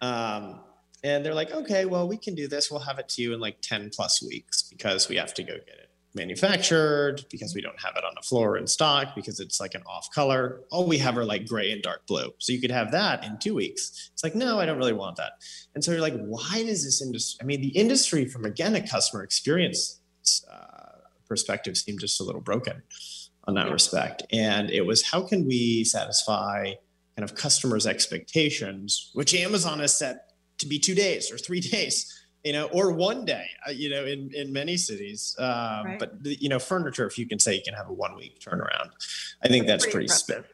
Um, 0.00 0.60
and 1.02 1.24
they're 1.24 1.34
like, 1.34 1.52
okay, 1.52 1.84
well, 1.84 2.08
we 2.08 2.16
can 2.16 2.34
do 2.34 2.48
this. 2.48 2.70
We'll 2.70 2.80
have 2.80 2.98
it 2.98 3.08
to 3.10 3.22
you 3.22 3.34
in 3.34 3.40
like 3.40 3.60
10 3.60 3.90
plus 3.94 4.22
weeks 4.22 4.62
because 4.62 5.08
we 5.08 5.16
have 5.16 5.34
to 5.34 5.42
go 5.42 5.52
get 5.52 5.78
it 5.78 5.90
manufactured, 6.14 7.24
because 7.30 7.54
we 7.54 7.60
don't 7.60 7.80
have 7.80 7.96
it 7.96 8.04
on 8.04 8.12
the 8.14 8.22
floor 8.22 8.56
in 8.56 8.66
stock, 8.66 9.14
because 9.14 9.40
it's 9.40 9.60
like 9.60 9.74
an 9.74 9.82
off 9.84 10.08
color. 10.14 10.60
All 10.70 10.86
we 10.86 10.98
have 10.98 11.18
are 11.18 11.24
like 11.24 11.46
gray 11.46 11.72
and 11.72 11.82
dark 11.82 12.06
blue. 12.06 12.30
So 12.38 12.52
you 12.52 12.60
could 12.60 12.70
have 12.70 12.92
that 12.92 13.24
in 13.24 13.38
two 13.38 13.54
weeks. 13.54 14.10
It's 14.12 14.22
like, 14.22 14.34
no, 14.34 14.60
I 14.60 14.66
don't 14.66 14.78
really 14.78 14.92
want 14.92 15.16
that. 15.16 15.32
And 15.74 15.82
so 15.82 15.90
you're 15.90 16.00
like, 16.00 16.16
why 16.16 16.62
does 16.64 16.84
this 16.84 17.02
industry? 17.02 17.38
I 17.42 17.44
mean, 17.44 17.60
the 17.60 17.76
industry, 17.76 18.26
from 18.26 18.44
again 18.44 18.76
a 18.76 18.86
customer 18.86 19.24
experience 19.24 20.00
uh, 20.50 20.98
perspective, 21.28 21.76
seemed 21.76 22.00
just 22.00 22.20
a 22.20 22.24
little 22.24 22.40
broken 22.40 22.82
on 23.46 23.54
that 23.54 23.70
respect. 23.70 24.22
And 24.32 24.70
it 24.70 24.86
was, 24.86 25.02
how 25.02 25.22
can 25.22 25.46
we 25.46 25.84
satisfy 25.84 26.74
kind 27.16 27.28
of 27.28 27.34
customers' 27.36 27.86
expectations, 27.86 29.10
which 29.14 29.34
Amazon 29.34 29.78
has 29.80 29.96
set 29.96 30.30
to 30.58 30.66
be 30.66 30.78
two 30.78 30.94
days 30.94 31.30
or 31.32 31.38
three 31.38 31.60
days, 31.76 31.96
you 32.42 32.52
know, 32.52 32.66
or 32.72 32.92
one 32.92 33.24
day, 33.24 33.46
uh, 33.66 33.70
you 33.70 33.88
know, 33.88 34.04
in 34.04 34.30
in 34.34 34.52
many 34.52 34.76
cities. 34.76 35.34
Um, 35.38 35.46
Right. 35.86 35.98
But 35.98 36.22
the- 36.22 36.36
you 36.40 36.48
know, 36.48 36.58
furniture, 36.58 37.06
if 37.06 37.16
you 37.18 37.26
can 37.26 37.38
say 37.38 37.54
you 37.54 37.62
can 37.64 37.74
have 37.74 37.88
a 37.88 37.92
one 37.92 38.16
week 38.16 38.38
turnaround, 38.40 38.90
I 39.42 39.48
think 39.48 39.66
that's 39.66 39.86
pretty 39.86 40.08
spe- 40.08 40.44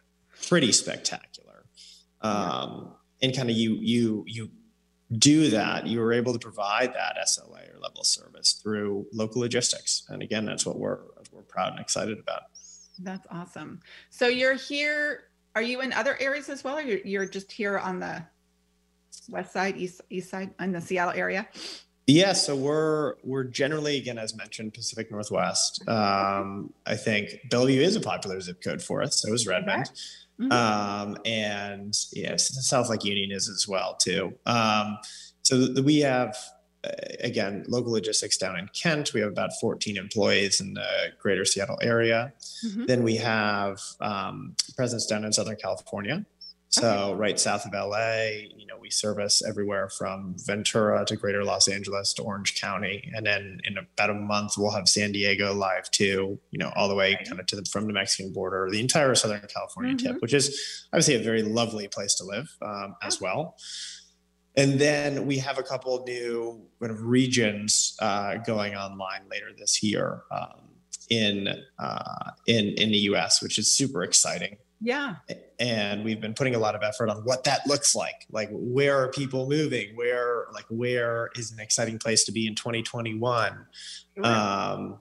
pretty 0.48 0.72
spectacular. 0.72 1.64
Um, 2.20 2.94
and 3.22 3.34
kind 3.36 3.50
of 3.50 3.56
you 3.56 3.76
you 3.80 4.24
you 4.26 4.50
do 5.18 5.50
that, 5.50 5.86
you 5.86 6.00
were 6.00 6.12
able 6.12 6.32
to 6.32 6.38
provide 6.38 6.94
that 6.94 7.16
SLA 7.26 7.74
or 7.74 7.78
level 7.80 8.00
of 8.00 8.06
service 8.06 8.52
through 8.52 9.06
local 9.12 9.40
logistics. 9.40 10.04
And 10.08 10.22
again, 10.22 10.44
that's 10.44 10.64
what 10.64 10.78
we're 10.78 11.00
we're 11.32 11.42
proud 11.42 11.72
and 11.72 11.80
excited 11.80 12.18
about. 12.18 12.42
That's 12.98 13.26
awesome. 13.30 13.80
So 14.10 14.28
you're 14.28 14.54
here. 14.54 15.24
Are 15.56 15.62
you 15.62 15.80
in 15.80 15.92
other 15.92 16.16
areas 16.20 16.48
as 16.48 16.62
well? 16.62 16.78
Or 16.78 16.82
you're, 16.82 17.00
you're 17.04 17.26
just 17.26 17.50
here 17.50 17.78
on 17.78 17.98
the 17.98 18.24
west 19.28 19.52
side, 19.52 19.76
east 19.76 20.00
east 20.10 20.30
side, 20.30 20.54
in 20.60 20.72
the 20.72 20.80
Seattle 20.80 21.14
area? 21.14 21.48
Yeah, 22.06 22.32
so 22.32 22.56
we're 22.56 23.14
we're 23.22 23.44
generally 23.44 23.96
again 23.96 24.18
as 24.18 24.34
mentioned 24.34 24.74
Pacific 24.74 25.10
Northwest. 25.10 25.86
Um, 25.88 26.72
I 26.86 26.96
think 26.96 27.38
Bellevue 27.50 27.80
is 27.82 27.94
a 27.94 28.00
popular 28.00 28.40
zip 28.40 28.62
code 28.62 28.82
for 28.82 29.02
us. 29.02 29.20
So 29.22 29.32
is 29.32 29.46
Redmond, 29.46 29.90
Mhm. 30.40 30.52
um, 30.52 31.16
and 31.24 31.94
yes, 32.12 32.66
South 32.66 32.88
Lake 32.88 33.04
Union 33.04 33.30
is 33.30 33.48
as 33.48 33.68
well 33.68 33.94
too. 33.94 34.36
Um, 34.46 34.98
so 35.42 35.66
th- 35.66 35.78
we 35.84 36.00
have 36.00 36.36
uh, 36.82 36.88
again, 37.20 37.62
local 37.68 37.92
logistics 37.92 38.38
down 38.38 38.58
in 38.58 38.66
Kent. 38.68 39.12
We 39.12 39.20
have 39.20 39.28
about 39.28 39.50
14 39.60 39.98
employees 39.98 40.62
in 40.62 40.72
the 40.72 41.12
greater 41.20 41.44
Seattle 41.44 41.78
area. 41.82 42.32
Mhm. 42.66 42.86
Then 42.86 43.02
we 43.02 43.16
have 43.16 43.78
um, 44.00 44.56
presence 44.76 45.04
down 45.04 45.24
in 45.26 45.32
Southern 45.34 45.56
California. 45.56 46.24
So 46.72 47.14
right 47.14 47.38
south 47.38 47.66
of 47.66 47.72
LA, 47.72 48.46
you 48.56 48.64
know, 48.66 48.78
we 48.80 48.90
service 48.90 49.42
everywhere 49.44 49.88
from 49.88 50.36
Ventura 50.46 51.04
to 51.06 51.16
Greater 51.16 51.44
Los 51.44 51.66
Angeles 51.66 52.12
to 52.14 52.22
Orange 52.22 52.60
County, 52.60 53.10
and 53.14 53.26
then 53.26 53.60
in 53.64 53.76
about 53.76 54.10
a 54.10 54.14
month 54.14 54.52
we'll 54.56 54.70
have 54.70 54.88
San 54.88 55.10
Diego 55.12 55.52
live 55.52 55.90
too. 55.90 56.38
You 56.52 56.58
know, 56.58 56.72
all 56.76 56.88
the 56.88 56.94
way 56.94 57.18
kind 57.26 57.40
of 57.40 57.46
to 57.46 57.56
the 57.56 57.64
from 57.64 57.86
the 57.88 57.92
Mexican 57.92 58.32
border, 58.32 58.68
the 58.70 58.80
entire 58.80 59.14
Southern 59.16 59.44
California 59.52 59.94
Mhm. 59.94 59.98
tip, 59.98 60.22
which 60.22 60.32
is 60.32 60.86
obviously 60.92 61.16
a 61.16 61.22
very 61.22 61.42
lovely 61.42 61.88
place 61.88 62.14
to 62.14 62.24
live 62.24 62.48
um, 62.62 62.94
as 63.02 63.20
well. 63.20 63.56
And 64.56 64.80
then 64.80 65.26
we 65.26 65.38
have 65.38 65.58
a 65.58 65.62
couple 65.62 65.96
of 65.96 66.06
new 66.06 66.66
kind 66.80 66.92
of 66.92 67.02
regions 67.02 67.96
uh, 68.00 68.36
going 68.38 68.74
online 68.74 69.22
later 69.30 69.46
this 69.56 69.82
year 69.82 70.22
um, 70.30 70.68
in 71.08 71.48
uh, 71.80 72.30
in 72.46 72.66
in 72.74 72.90
the 72.90 72.98
U.S., 73.10 73.42
which 73.42 73.58
is 73.58 73.72
super 73.72 74.02
exciting 74.04 74.56
Yeah. 74.80 75.16
And 75.60 76.02
we've 76.02 76.20
been 76.20 76.34
putting 76.34 76.54
a 76.54 76.58
lot 76.58 76.74
of 76.74 76.82
effort 76.82 77.08
on 77.10 77.18
what 77.18 77.44
that 77.44 77.66
looks 77.66 77.94
like. 77.94 78.26
Like 78.32 78.48
where 78.50 78.96
are 78.96 79.08
people 79.08 79.48
moving? 79.48 79.94
Where 79.94 80.46
like 80.52 80.64
where 80.70 81.30
is 81.36 81.52
an 81.52 81.60
exciting 81.60 81.98
place 81.98 82.24
to 82.24 82.32
be 82.32 82.46
in 82.46 82.54
2021 82.56 83.66
Sure. 84.16 84.26
um, 84.26 84.98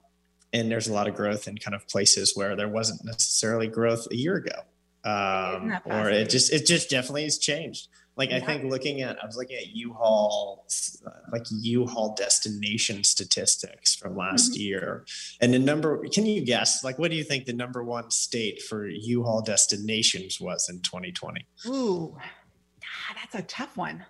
and 0.52 0.70
there's 0.70 0.86
a 0.88 0.92
lot 0.92 1.08
of 1.08 1.14
growth 1.14 1.48
in 1.48 1.56
kind 1.58 1.74
of 1.74 1.88
places 1.88 2.36
where 2.36 2.54
there 2.56 2.68
wasn't 2.68 3.04
necessarily 3.04 3.66
growth 3.68 4.06
a 4.12 4.16
year 4.16 4.36
ago. 4.36 4.60
Um, 5.02 5.72
or 5.86 6.10
it 6.10 6.28
just 6.28 6.52
it 6.52 6.66
just 6.66 6.90
definitely 6.90 7.24
has 7.24 7.38
changed 7.38 7.88
like 8.20 8.30
i 8.32 8.40
think 8.46 8.58
looking 8.74 9.00
at 9.06 9.14
i 9.22 9.26
was 9.26 9.36
looking 9.40 9.56
at 9.56 9.68
u-haul 9.74 10.66
uh, 11.06 11.10
like 11.32 11.44
u-haul 11.50 12.14
destination 12.24 13.02
statistics 13.02 13.94
from 14.00 14.16
last 14.16 14.52
Mm-hmm. 14.52 14.60
year 14.68 15.04
and 15.40 15.52
the 15.54 15.58
number 15.70 15.90
can 16.14 16.24
you 16.26 16.40
guess 16.54 16.84
like 16.86 16.96
what 17.00 17.10
do 17.10 17.16
you 17.16 17.24
think 17.30 17.46
the 17.46 17.52
number 17.64 17.82
one 17.82 18.10
state 18.10 18.60
for 18.68 18.86
u-haul 18.88 19.42
destinations 19.42 20.32
was 20.40 20.68
in 20.68 20.80
2020 20.82 21.46
Ooh, 21.66 22.16
ah, 22.22 23.14
that's 23.16 23.34
a 23.34 23.42
tough 23.58 23.76
one. 23.76 24.04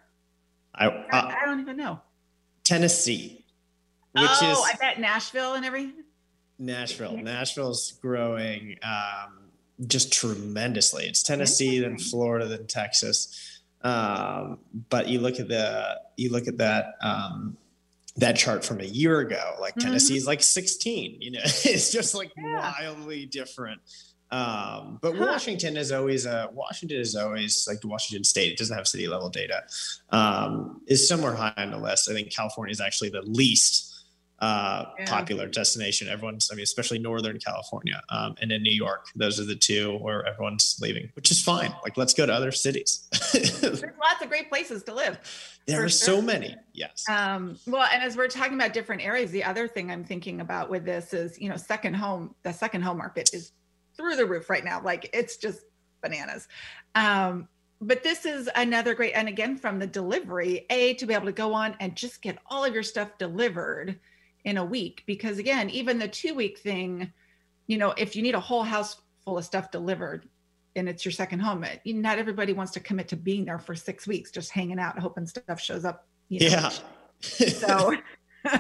i, 0.75 0.87
I, 0.87 1.19
uh, 1.19 1.35
I 1.43 1.47
don't 1.47 1.61
even 1.61 1.77
know. 1.77 2.01
tennessee 2.65 3.45
which 4.13 4.25
oh, 4.43 4.67
I 4.69 4.75
bet 4.81 4.99
Nashville 4.99 5.55
and 5.55 5.65
everything. 5.65 6.03
nashville 6.59 7.15
Yeah. 7.15 7.23
nashville's 7.23 7.93
growing 8.03 8.77
um, 8.83 9.31
just 9.87 10.13
tremendously 10.13 11.05
it's 11.07 11.23
tennessee 11.23 11.79
then 11.81 11.97
florida 11.99 12.47
then 12.47 12.67
texas 12.67 13.60
um, 13.83 14.59
but 14.89 15.09
you 15.09 15.21
look 15.21 15.41
at 15.41 15.49
the 15.49 15.99
you 16.17 16.31
look 16.31 16.47
at 16.49 16.59
that 16.59 16.95
um, 17.03 17.57
that 18.17 18.37
chart 18.37 18.65
from 18.65 18.81
a 18.81 18.85
year 18.85 19.21
ago 19.21 19.55
like 19.61 19.75
Mhm. 19.77 19.81
tennessee 19.83 20.17
is 20.17 20.27
like 20.27 20.43
16 20.43 21.17
you 21.21 21.31
know 21.31 21.41
it's 21.45 21.91
just 21.93 22.15
like 22.15 22.31
Yeah. 22.37 22.73
wildly 22.81 23.27
different 23.27 23.81
um, 24.33 24.99
but 25.03 25.17
Huh. 25.17 25.27
washington 25.27 25.77
is 25.77 25.93
always 25.93 26.27
uh, 26.27 26.49
washington 26.53 26.99
is 27.01 27.17
always 27.17 27.67
like 27.69 27.81
the 27.81 27.89
washington 27.89 28.25
state 28.25 28.53
it 28.53 28.59
doesn't 28.59 28.77
have 28.77 28.87
city 28.87 29.09
level 29.09 29.29
data 29.31 29.63
um, 30.11 30.81
is 30.87 31.07
somewhere 31.09 31.35
high 31.35 31.53
on 31.57 31.71
the 31.71 31.79
list 31.79 32.11
i 32.11 32.13
think 32.13 32.31
california 32.35 32.73
is 32.73 32.81
actually 32.81 33.11
the 33.11 33.23
least 33.23 33.90
uh, 34.41 34.85
Yeah. 34.99 35.05
popular 35.07 35.47
destination 35.49 36.09
everyone's 36.09 36.49
i 36.51 36.55
mean 36.55 36.63
especially 36.63 36.99
northern 36.99 37.39
california 37.39 38.01
um, 38.09 38.35
and 38.41 38.51
in 38.53 38.63
new 38.63 38.73
york 38.73 39.07
those 39.15 39.39
are 39.39 39.45
the 39.45 39.55
two 39.57 39.97
where 39.99 40.25
everyone's 40.27 40.77
leaving 40.81 41.11
which 41.15 41.31
is 41.31 41.43
fine 41.43 41.75
like 41.83 41.97
let's 41.97 42.15
go 42.15 42.25
to 42.27 42.33
other 42.33 42.51
cities 42.53 43.07
There's 43.33 43.83
lots 43.83 44.23
of 44.23 44.29
great 44.29 44.49
places 44.49 44.83
to 44.85 44.95
live. 44.95 45.19
there 45.67 45.79
are 45.85 45.89
sure. 45.89 46.17
so 46.17 46.23
many 46.23 46.57
yes 46.73 47.05
Um, 47.09 47.59
well, 47.67 47.87
and 47.93 48.03
as 48.03 48.17
we're 48.17 48.29
talking 48.29 48.55
about 48.55 48.73
different 48.73 49.03
areas, 49.03 49.31
the 49.31 49.45
other 49.45 49.69
thing 49.69 49.91
I'm 49.91 50.05
thinking 50.05 50.41
about 50.41 50.71
with 50.71 50.85
this 50.85 51.13
is, 51.13 51.39
you 51.39 51.49
know, 51.49 51.57
second 51.57 51.95
home, 51.95 52.35
the 52.43 52.53
second 52.53 52.83
home 52.83 52.99
market 52.99 53.31
is 53.35 53.53
through 53.97 54.17
the 54.17 54.25
roof 54.27 54.49
right 54.49 54.65
now. 54.65 54.81
Like 54.83 55.11
it's 55.13 55.37
just 55.37 55.61
bananas. 56.03 56.49
Um, 56.95 57.49
but 57.81 58.03
this 58.03 58.25
is 58.27 58.49
another 58.57 58.95
great, 58.95 59.13
and 59.13 59.29
again, 59.29 59.57
from 59.57 59.79
the 59.79 59.87
delivery, 59.87 60.67
A, 60.71 60.95
to 60.95 61.07
be 61.07 61.15
able 61.15 61.27
to 61.27 61.33
go 61.33 61.53
on 61.55 61.77
and 61.81 61.95
just 61.97 62.21
get 62.23 62.39
all 62.47 62.65
of 62.65 62.73
your 62.75 62.83
stuff 62.83 63.17
delivered 63.19 63.99
in 64.45 64.57
a 64.57 64.65
week. 64.65 65.03
Because 65.07 65.39
again, 65.39 65.71
even 65.71 65.99
the 65.99 66.09
two 66.09 66.35
week 66.35 66.59
thing, 66.59 67.13
you 67.67 67.79
know, 67.79 67.93
if 67.97 68.17
you 68.17 68.23
need 68.23 68.35
a 68.35 68.41
whole 68.41 68.63
house 68.63 69.01
full 69.25 69.39
of 69.39 69.45
stuff 69.45 69.71
delivered, 69.71 70.29
and 70.77 70.89
it's 70.89 71.05
your 71.05 71.13
second 71.13 71.41
home, 71.41 71.65
it, 71.65 71.81
not 71.85 72.19
everybody 72.19 72.53
wants 72.53 72.73
to 72.73 72.81
commit 72.81 73.09
to 73.09 73.17
being 73.17 73.45
there 73.45 73.59
for 73.59 73.75
six 73.75 74.07
weeks, 74.07 74.31
just 74.31 74.51
hanging 74.51 74.79
out, 74.79 74.99
hoping 74.99 75.27
stuff 75.27 75.61
shows 75.61 75.85
up. 75.85 76.07
You 76.29 76.41
know, 76.41 76.47
yeah 76.47 76.71
so 77.21 77.93
to 78.47 78.59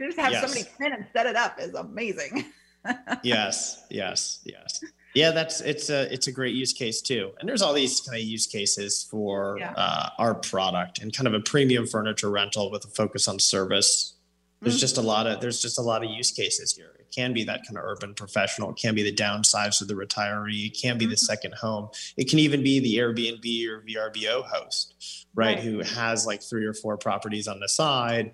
just 0.00 0.18
have 0.18 0.32
Yes. 0.32 0.42
somebody 0.42 0.62
come 0.76 0.86
in 0.86 0.92
and 0.92 1.06
set 1.12 1.26
it 1.26 1.36
up 1.36 1.56
is 1.60 1.74
amazing. 1.74 2.44
yes 3.24 3.82
yes 3.90 4.38
yes 4.44 4.80
yeah 5.14 5.32
that's 5.32 5.60
it's 5.60 5.90
a 5.90 6.10
it's 6.14 6.28
a 6.28 6.32
great 6.32 6.54
use 6.54 6.72
case 6.72 7.02
too 7.02 7.32
and 7.40 7.48
there's 7.48 7.60
all 7.60 7.74
these 7.74 8.00
kind 8.00 8.16
of 8.16 8.22
use 8.24 8.46
cases 8.46 9.06
for 9.10 9.56
Yeah. 9.58 9.72
uh, 9.76 10.10
our 10.18 10.34
product 10.34 11.00
and 11.00 11.12
kind 11.12 11.26
of 11.26 11.34
a 11.34 11.40
premium 11.40 11.86
furniture 11.86 12.30
rental 12.30 12.70
with 12.70 12.84
a 12.84 12.88
focus 12.88 13.26
on 13.26 13.40
service 13.40 14.14
there's 14.60 14.76
Mhm. 14.76 14.80
just 14.80 14.96
a 14.98 15.02
lot 15.02 15.26
of 15.26 15.40
there's 15.40 15.62
just 15.62 15.78
a 15.78 15.82
lot 15.82 16.04
of 16.04 16.10
use 16.10 16.30
cases 16.32 16.74
here 16.74 16.96
it 16.98 17.06
can 17.14 17.32
be 17.32 17.44
that 17.44 17.64
kind 17.66 17.78
of 17.78 17.84
urban 17.84 18.14
professional 18.14 18.70
it 18.70 18.76
can 18.76 18.94
be 18.94 19.02
the 19.02 19.12
downsize 19.12 19.80
of 19.80 19.88
the 19.88 19.94
retiree 19.94 20.66
it 20.66 20.76
can 20.80 20.98
be 20.98 21.06
the 21.06 21.14
Mhm. 21.14 21.18
second 21.18 21.54
home 21.54 21.88
it 22.16 22.28
can 22.28 22.38
even 22.38 22.62
be 22.62 22.80
the 22.80 22.96
airbnb 22.96 23.66
or 23.68 23.82
vrbo 23.82 24.44
host 24.44 24.94
right, 25.34 25.56
Right. 25.56 25.60
who 25.64 25.78
has 25.80 26.26
like 26.26 26.42
three 26.42 26.64
or 26.64 26.74
four 26.74 26.96
properties 26.96 27.46
on 27.48 27.60
the 27.60 27.68
side 27.68 28.32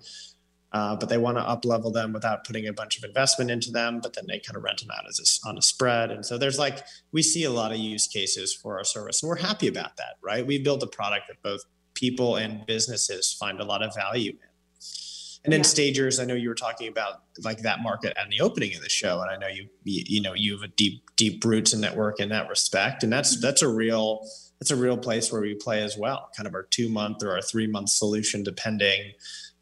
uh, 0.73 0.93
but 0.95 1.07
they 1.07 1.17
want 1.17 1.37
to 1.37 1.41
up 1.47 1.63
level 1.63 1.89
them 1.89 2.11
without 2.11 2.43
putting 2.43 2.67
a 2.67 2.73
bunch 2.73 2.97
of 2.97 3.03
investment 3.03 3.49
into 3.51 3.71
them 3.71 3.99
but 4.01 4.13
then 4.13 4.25
they 4.27 4.39
kind 4.39 4.57
of 4.57 4.63
rent 4.63 4.79
them 4.81 4.89
out 4.91 5.07
as 5.07 5.19
a 5.19 5.47
on 5.47 5.57
a 5.57 5.61
spread 5.61 6.11
and 6.11 6.25
so 6.25 6.37
there's 6.37 6.57
like 6.59 6.85
we 7.11 7.21
see 7.21 7.43
a 7.43 7.51
lot 7.51 7.71
of 7.71 7.77
use 7.77 8.07
cases 8.07 8.53
for 8.53 8.77
our 8.77 8.83
service 8.83 9.21
and 9.21 9.29
we're 9.29 9.35
happy 9.37 9.67
about 9.67 9.95
that 9.97 10.15
right 10.21 10.45
we 10.47 10.57
built 10.57 10.81
a 10.83 10.87
product 10.87 11.27
that 11.27 11.41
both 11.43 11.61
people 11.93 12.35
and 12.35 12.65
businesses 12.65 13.31
find 13.39 13.61
a 13.61 13.63
lot 13.63 13.81
of 13.81 13.93
value 13.95 14.31
in 14.31 14.37
and 15.45 15.53
then 15.53 15.59
Yeah. 15.61 15.63
stagers 15.63 16.19
i 16.19 16.25
know 16.25 16.33
you 16.33 16.49
were 16.49 16.55
talking 16.55 16.87
about 16.87 17.21
like 17.43 17.59
that 17.59 17.79
market 17.81 18.13
at 18.17 18.29
the 18.29 18.41
opening 18.41 18.75
of 18.75 18.81
the 18.81 18.89
show 18.89 19.21
and 19.21 19.29
i 19.31 19.37
know 19.37 19.47
you 19.47 19.67
you, 19.83 20.03
you 20.05 20.21
know 20.21 20.33
you 20.33 20.51
have 20.53 20.63
a 20.63 20.73
deep 20.75 21.03
deep 21.15 21.43
roots 21.45 21.73
in 21.73 21.79
network 21.81 22.19
in 22.19 22.29
that 22.29 22.49
respect 22.49 23.03
and 23.03 23.13
that's 23.13 23.39
that's 23.39 23.61
a 23.61 23.67
real 23.67 24.27
that's 24.59 24.71
a 24.71 24.75
real 24.75 24.97
place 24.97 25.31
where 25.31 25.41
we 25.41 25.53
play 25.53 25.81
as 25.83 25.97
well 25.97 26.29
kind 26.35 26.47
of 26.47 26.53
our 26.53 26.63
two 26.63 26.89
month 26.89 27.23
or 27.23 27.31
our 27.31 27.41
three 27.41 27.67
month 27.67 27.89
solution 27.89 28.43
depending 28.43 29.11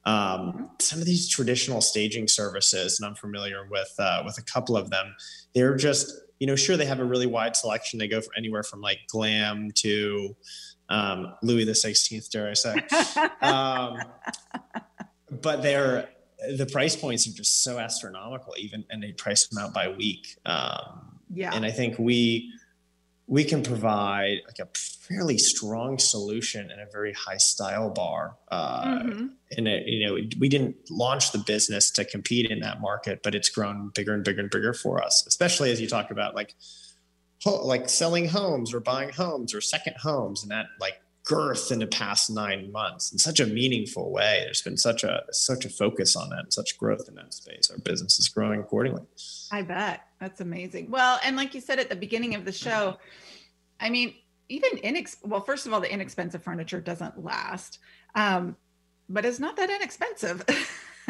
um, 0.05 0.69
some 0.81 0.99
of 0.99 1.05
these 1.05 1.29
traditional 1.29 1.79
staging 1.79 2.27
services 2.27 2.99
and 2.99 3.07
i'm 3.07 3.15
familiar 3.15 3.65
with 3.69 3.93
uh, 3.99 4.21
with 4.25 4.37
a 4.37 4.41
couple 4.41 4.75
of 4.75 4.89
them. 4.89 5.15
They're 5.55 5.77
just 5.77 6.11
you 6.39 6.47
know 6.47 6.57
sure 6.57 6.75
they 6.75 6.85
have 6.85 6.99
a 6.99 7.05
really 7.05 7.25
wide 7.25 7.55
selection. 7.55 7.99
They 7.99 8.09
go 8.09 8.19
from 8.19 8.33
anywhere 8.37 8.63
from 8.63 8.81
like 8.81 8.99
glam 9.07 9.71
to 9.75 10.35
um, 10.89 11.33
louis 11.41 11.63
the 11.63 11.71
16th 11.71 12.29
dare 12.31 12.49
i 12.49 12.53
say. 12.53 12.75
Um, 13.41 13.97
but 15.41 15.61
they're 15.61 16.09
the 16.57 16.65
price 16.65 16.95
points 16.95 17.27
are 17.27 17.31
just 17.31 17.63
so 17.63 17.79
astronomical 17.79 18.53
even 18.57 18.83
and 18.89 19.01
they 19.01 19.11
price 19.13 19.47
them 19.47 19.63
out 19.63 19.73
by 19.73 19.87
week 19.87 20.37
um, 20.45 21.19
yeah. 21.33 21.51
and 21.53 21.65
i 21.65 21.71
think 21.71 21.97
we 21.97 22.51
we 23.27 23.45
can 23.45 23.63
provide 23.63 24.39
like 24.45 24.59
a 24.59 24.67
fairly 24.77 25.37
strong 25.37 25.97
solution 25.97 26.69
and 26.69 26.81
a 26.81 26.85
very 26.91 27.13
high 27.13 27.37
style 27.37 27.89
bar 27.89 28.35
uh, 28.51 28.83
Mhm. 28.99 29.29
and 29.57 29.67
it, 29.67 29.87
you 29.87 30.05
know 30.05 30.13
we 30.39 30.49
didn't 30.49 30.75
launch 30.89 31.31
the 31.31 31.37
business 31.37 31.89
to 31.91 32.03
compete 32.03 32.49
in 32.51 32.59
that 32.59 32.81
market 32.81 33.21
but 33.23 33.33
it's 33.35 33.49
grown 33.49 33.91
bigger 33.93 34.13
and 34.13 34.23
bigger 34.23 34.41
and 34.41 34.49
bigger 34.49 34.73
for 34.73 35.01
us 35.01 35.23
especially 35.27 35.71
as 35.71 35.79
you 35.79 35.87
talk 35.87 36.11
about 36.11 36.35
like 36.35 36.55
like 37.45 37.89
selling 37.89 38.27
homes 38.27 38.73
or 38.73 38.79
buying 38.79 39.09
homes 39.09 39.53
or 39.53 39.59
second 39.61 39.95
homes 39.97 40.43
and 40.43 40.51
that 40.51 40.67
like 40.79 40.95
girth 41.25 41.71
in 41.71 41.79
the 41.79 41.87
past 41.87 42.29
nine 42.29 42.71
months 42.71 43.11
in 43.11 43.17
such 43.17 43.39
a 43.39 43.45
meaningful 43.45 44.11
way 44.11 44.41
there's 44.43 44.61
been 44.61 44.77
such 44.77 45.03
a 45.03 45.23
such 45.31 45.63
a 45.63 45.69
focus 45.69 46.15
on 46.15 46.29
that 46.29 46.39
and 46.39 46.53
such 46.53 46.77
growth 46.77 47.07
in 47.07 47.15
that 47.15 47.33
space 47.33 47.69
our 47.71 47.77
business 47.79 48.19
is 48.19 48.27
growing 48.27 48.59
accordingly 48.59 49.03
I 49.53 49.61
bet. 49.61 50.07
That's 50.19 50.41
amazing. 50.41 50.89
Well, 50.89 51.19
and 51.23 51.35
like 51.35 51.53
you 51.53 51.61
said 51.61 51.77
at 51.77 51.87
the 51.87 51.95
beginning 51.95 52.33
of 52.33 52.43
the 52.43 52.51
show, 52.51 52.97
I 53.79 53.91
mean, 53.91 54.15
even 54.49 54.71
inex 54.79 55.17
well, 55.23 55.41
first 55.41 55.67
of 55.67 55.73
all, 55.73 55.79
the 55.79 55.93
inexpensive 55.93 56.43
furniture 56.43 56.81
doesn't 56.81 57.23
last. 57.23 57.77
Um, 58.15 58.55
but 59.09 59.25
it's 59.25 59.39
not 59.39 59.55
that 59.57 59.69
inexpensive. 59.69 60.43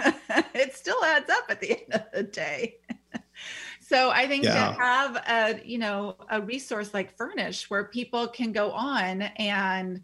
it 0.54 0.76
still 0.76 1.02
adds 1.06 1.30
up 1.30 1.46
at 1.50 1.62
the 1.62 1.72
end 1.72 1.94
of 1.94 2.04
the 2.14 2.24
day. 2.24 2.76
So 3.84 4.12
I 4.12 4.28
think 4.28 4.44
Yeah. 4.44 4.54
to 4.54 4.82
have 4.82 5.16
a, 5.28 5.62
you 5.66 5.78
know, 5.78 6.16
a 6.30 6.42
resource 6.42 6.94
like 6.94 7.16
Fernish 7.18 7.70
where 7.70 7.84
people 7.86 8.28
can 8.28 8.52
go 8.54 8.72
on 8.72 9.24
and 9.24 10.04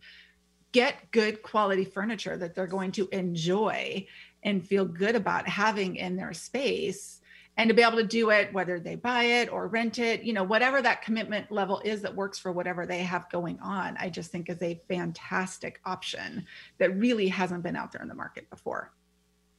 get 0.74 1.12
good 1.12 1.42
quality 1.42 1.86
furniture 1.86 2.38
that 2.38 2.54
they're 2.56 2.68
going 2.68 2.92
to 2.92 3.08
enjoy 3.12 4.06
and 4.44 4.68
feel 4.68 4.86
good 4.86 5.15
about 5.15 5.48
having 5.48 5.96
in 5.96 6.15
their 6.15 6.34
space 6.34 7.22
and 7.58 7.68
to 7.70 7.74
be 7.74 7.82
able 7.82 7.98
to 7.98 8.04
do 8.04 8.30
it 8.30 8.54
whether 8.54 8.80
they 8.80 8.96
buy 8.96 9.24
it 9.24 9.52
or 9.52 9.68
rent 9.68 9.98
it 9.98 10.24
you 10.24 10.32
know 10.32 10.44
whatever 10.44 10.82
that 10.82 11.02
commitment 11.02 11.52
level 11.52 11.82
is 11.84 12.02
that 12.02 12.15
works 12.15 12.38
for 12.38 12.52
whatever 12.52 12.86
they 12.86 13.00
have 13.00 13.30
going 13.32 13.60
on 13.60 13.98
i 13.98 14.08
just 14.08 14.32
think 14.32 14.50
is 14.50 14.62
a 14.62 14.80
fantastic 14.88 15.82
option 15.86 16.46
that 16.78 16.96
really 16.98 17.28
hasn't 17.28 17.63
been 17.63 17.76
out 17.76 17.92
there 17.92 18.02
in 18.02 18.08
the 18.08 18.15
market 18.15 18.50
before 18.50 18.94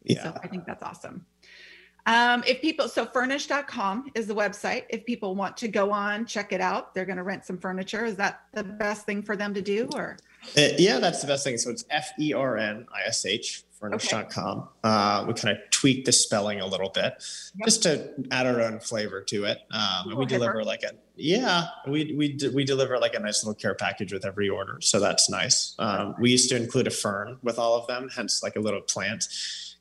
Yeah. 0.05 0.23
So 0.23 0.39
I 0.43 0.47
think 0.47 0.65
that's 0.65 0.83
awesome. 0.83 1.27
Um, 2.07 2.43
if 2.47 2.61
people, 2.61 2.89
so 2.89 3.05
fernish.com 3.07 4.11
is 4.15 4.27
the 4.27 4.35
website. 4.35 4.85
If 4.89 5.05
people 5.05 5.35
want 5.35 5.57
to 5.59 5.69
go 5.69 5.93
on, 5.93 6.27
check 6.27 6.53
it 6.53 6.61
out, 6.61 6.95
they're 6.95 7.05
going 7.05 7.19
to 7.19 7.23
rent 7.23 7.45
some 7.45 7.59
furniture. 7.59 8.05
Is 8.05 8.17
that 8.17 8.43
the 8.53 8.65
best 8.65 9.07
thing 9.07 9.23
for 9.23 9.37
them 9.37 9.53
to 9.55 9.63
do 9.63 9.89
or? 9.95 10.17
Uh, 10.57 10.69
yeah, 10.79 10.99
that's 10.99 11.21
the 11.21 11.27
best 11.27 11.45
thing. 11.45 11.59
So 11.59 11.71
it's 11.71 11.85
F 11.91 12.11
E 12.19 12.33
R 12.33 12.57
N 12.57 12.87
I 12.95 13.07
S 13.07 13.27
H, 13.27 13.65
fernish.com. 13.79 14.69
Uh, 14.83 15.25
we 15.29 15.35
kind 15.35 15.57
of 15.57 15.71
tweak 15.71 16.07
the 16.07 16.13
spelling 16.13 16.61
a 16.61 16.67
little 16.67 16.89
bit 16.89 17.13
Yep. 17.59 17.67
just 17.67 17.83
to 17.83 18.09
add 18.31 18.47
our 18.47 18.63
own 18.63 18.81
flavor 18.81 19.21
to 19.23 19.45
it. 19.45 19.59
Um, 19.71 20.09
and 20.11 20.15
we 20.19 20.25
deliver 20.25 20.65
like 20.65 20.83
a, 20.83 20.93
yeah, 21.17 21.67
we, 21.87 22.15
we, 22.17 22.33
d- 22.33 22.49
we 22.49 22.65
deliver 22.65 22.99
like 22.99 23.15
a 23.15 23.19
nice 23.21 23.45
little 23.45 23.55
care 23.55 23.75
package 23.75 24.13
with 24.15 24.25
every 24.25 24.49
order. 24.49 24.79
So 24.81 24.99
that's 25.01 25.29
nice. 25.29 25.75
Um, 25.79 26.15
we 26.19 26.31
used 26.31 26.49
to 26.49 26.57
include 26.57 26.87
a 26.87 26.91
fern 26.91 27.37
with 27.43 27.59
all 27.59 27.75
of 27.75 27.87
them, 27.87 28.09
hence 28.17 28.43
like 28.43 28.57
a 28.57 28.61
little 28.61 28.81
plant. 28.81 29.29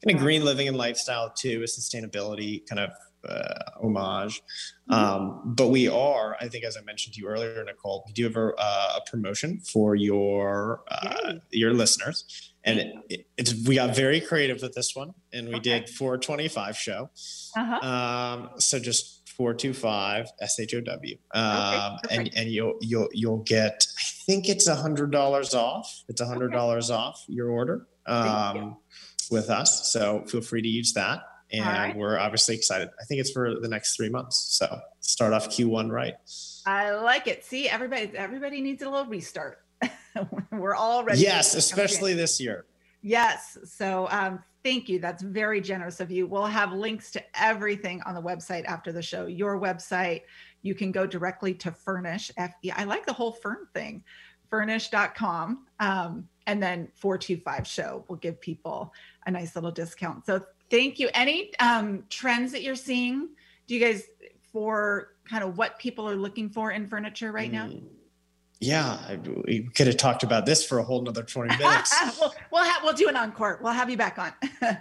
Kind 0.06 0.16
of 0.16 0.22
green 0.22 0.46
living 0.46 0.68
and 0.68 0.78
lifestyle 0.78 1.30
too, 1.30 1.62
a 1.62 1.66
sustainability 1.66 2.66
kind 2.68 2.80
of 2.80 2.92
uh, 3.28 3.72
homage. 3.82 4.42
Mm-hmm. 4.90 4.94
Um, 4.94 5.42
but 5.46 5.70
we 5.70 5.88
are, 5.88 6.38
I 6.40 6.48
think, 6.48 6.64
as 6.64 6.78
I 6.78 6.82
mentioned 6.82 7.16
to 7.16 7.22
you 7.22 7.28
earlier, 7.28 7.64
Nicole, 7.64 8.04
we 8.08 8.14
do 8.14 8.24
have 8.24 8.36
a, 8.36 8.54
uh, 8.58 8.98
a 8.98 9.10
promotion 9.10 9.60
for 9.60 9.96
your 9.96 10.84
uh, 10.90 11.34
your 11.52 11.74
listeners, 11.74 12.54
and 12.64 12.80
it, 12.80 12.96
it, 13.10 13.28
it's 13.38 13.68
we 13.68 13.76
got 13.76 13.96
very 13.96 14.22
creative 14.22 14.62
with 14.62 14.74
this 14.74 14.96
one, 14.96 15.14
and 15.34 15.50
we 15.50 15.56
Okay. 15.56 15.80
did 15.82 15.90
425 15.90 16.78
show. 16.78 17.10
Uh-huh. 17.58 17.88
Um, 17.88 18.50
so 18.58 18.80
just 18.80 19.30
425 19.30 20.28
S 20.42 20.60
H 20.60 20.74
O 20.76 20.82
W, 20.82 21.18
um, 21.34 21.98
and 22.10 22.32
and 22.36 22.50
you'll 22.50 22.78
you'll 22.82 23.10
you'll 23.14 23.44
get, 23.44 23.86
I 23.98 24.04
think 24.26 24.50
it's 24.50 24.68
a 24.68 24.76
hundred 24.76 25.12
dollars 25.12 25.54
off. 25.54 26.04
It's 26.08 26.22
a 26.22 26.26
hundred 26.26 26.52
dollars 26.52 26.90
off 26.90 27.24
your 27.28 27.50
order 27.50 27.88
um, 28.10 28.78
with 29.32 29.50
us. 29.50 29.92
So 29.92 30.24
feel 30.28 30.42
free 30.42 30.62
to 30.62 30.68
use 30.68 30.94
that. 30.94 31.22
And 31.52 31.66
right. 31.66 31.96
we're 31.96 32.20
obviously 32.20 32.56
excited. 32.56 32.90
I 33.02 33.06
think 33.06 33.22
it's 33.22 33.32
for 33.32 33.60
the 33.60 33.68
next 33.68 33.96
three 33.96 34.10
months. 34.10 34.38
So 34.58 34.80
start 35.00 35.34
off 35.34 35.50
Q1 35.50 35.92
right. 35.92 36.14
I 36.66 36.92
like 36.92 37.28
it. 37.28 37.44
See, 37.44 37.68
everybody, 37.68 38.12
everybody 38.16 38.62
needs 38.62 38.84
a 38.84 38.90
little 38.90 39.08
restart. 39.08 39.60
We're 40.52 40.76
all 40.76 41.04
ready. 41.04 41.22
Yes, 41.22 41.52
to 41.52 41.58
jump 41.58 41.80
in. 41.80 41.86
especially 41.86 42.14
this 42.14 42.40
year. 42.40 42.66
Yes. 43.02 43.58
So 43.64 44.08
um, 44.12 44.44
thank 44.64 44.90
you. 44.90 45.00
That's 45.00 45.24
very 45.24 45.62
generous 45.62 46.00
of 46.00 46.12
you. 46.12 46.28
We'll 46.28 46.46
have 46.46 46.72
links 46.72 47.12
to 47.12 47.24
everything 47.34 48.02
on 48.06 48.14
the 48.14 48.22
website 48.22 48.66
after 48.66 48.92
the 48.92 49.02
show. 49.02 49.26
Your 49.26 49.60
website, 49.60 50.22
you 50.62 50.76
can 50.76 50.92
go 50.92 51.08
directly 51.08 51.54
to 51.56 51.72
Fernish. 51.72 52.32
F. 52.38 52.54
I 52.76 52.84
like 52.84 53.06
the 53.06 53.14
whole 53.14 53.32
Fern 53.32 53.68
thing. 53.74 54.04
Fernish.com. 54.50 55.66
Um, 55.80 56.28
and 56.50 56.64
then 56.64 56.88
425 56.96 57.68
show 57.68 58.04
will 58.08 58.16
give 58.16 58.42
people 58.42 58.92
a 59.28 59.32
nice 59.32 59.54
little 59.56 59.70
discount. 59.70 60.26
So 60.26 60.44
thank 60.72 60.98
you. 60.98 61.08
Any 61.14 61.56
um, 61.60 62.06
trends 62.10 62.52
that 62.54 62.64
you're 62.64 62.76
seeing? 62.76 63.30
Do 63.68 63.76
you 63.76 63.80
guys 63.80 64.04
for 64.52 65.10
kind 65.30 65.44
of 65.44 65.60
what 65.60 65.78
people 65.78 66.10
are 66.10 66.16
looking 66.16 66.50
for 66.50 66.72
in 66.72 66.88
furniture 66.88 67.32
right 67.32 67.52
now? 67.52 67.68
Mm. 67.68 67.84
Yeah, 68.62 69.16
we 69.46 69.70
could 69.76 69.86
have 69.88 69.98
talked 69.98 70.24
about 70.24 70.48
this 70.48 70.66
for 70.66 70.80
a 70.80 70.84
whole 70.84 71.00
another 71.02 71.22
20 71.24 71.56
minutes. 71.60 71.96
we'll 72.20 72.34
we'll, 72.52 72.64
ha- 72.66 72.82
we'll 72.84 72.94
do 72.94 73.08
an 73.08 73.16
encore. 73.16 73.60
We'll 73.62 73.72
have 73.74 73.92
you 73.92 73.96
back 73.96 74.18
on. 74.18 74.34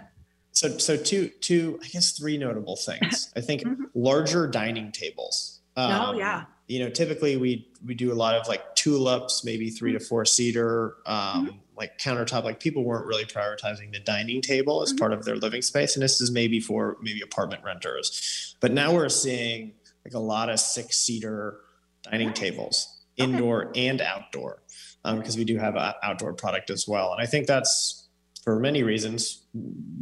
so, 0.51 0.75
so 0.79 0.97
two, 0.97 1.29
two, 1.39 1.79
I 1.83 1.87
guess 1.87 2.11
three 2.13 2.37
notable 2.39 2.77
things. 2.77 3.31
I 3.35 3.41
think 3.41 3.61
Mhm. 3.61 3.83
larger 3.93 4.47
dining 4.47 4.91
tables. 4.91 5.61
Um, 5.77 5.91
Oh, 5.91 6.17
yeah. 6.17 6.45
You 6.69 6.79
know, 6.79 6.89
typically 6.89 7.35
we 7.35 7.67
we 7.85 7.95
do 7.95 8.11
a 8.11 8.13
lot 8.13 8.35
of 8.35 8.47
like 8.47 8.75
tulips, 8.75 9.43
maybe 9.43 9.71
three 9.71 9.91
to 9.93 9.99
four 9.99 10.23
seater, 10.23 10.97
um, 11.07 11.59
like 11.75 11.97
countertop. 11.97 12.43
Like 12.43 12.59
people 12.59 12.83
weren't 12.83 13.07
really 13.07 13.25
prioritizing 13.25 13.91
the 13.91 13.99
dining 13.99 14.39
table 14.41 14.83
as 14.83 14.93
Mhm. 14.93 14.99
part 14.99 15.11
of 15.13 15.25
their 15.25 15.35
living 15.35 15.63
space, 15.63 15.95
and 15.95 16.03
this 16.03 16.21
is 16.21 16.29
maybe 16.29 16.59
for 16.59 16.97
maybe 17.01 17.21
apartment 17.21 17.63
renters. 17.63 18.55
But 18.59 18.71
now 18.71 18.93
we're 18.93 19.09
seeing 19.09 19.73
like 20.05 20.13
a 20.13 20.19
lot 20.19 20.49
of 20.49 20.59
six 20.59 20.97
seater 20.99 21.59
dining 22.03 22.33
tables, 22.33 22.87
Okay. 23.19 23.31
indoor 23.31 23.71
and 23.75 23.99
outdoor, 23.99 24.61
because 25.03 25.37
we 25.37 25.45
do 25.45 25.57
have 25.57 25.75
an 25.75 25.93
outdoor 26.03 26.33
product 26.33 26.69
as 26.69 26.87
well. 26.87 27.11
And 27.13 27.21
I 27.21 27.25
think 27.25 27.47
that's 27.47 28.08
for 28.43 28.59
many 28.59 28.83
reasons. 28.83 29.45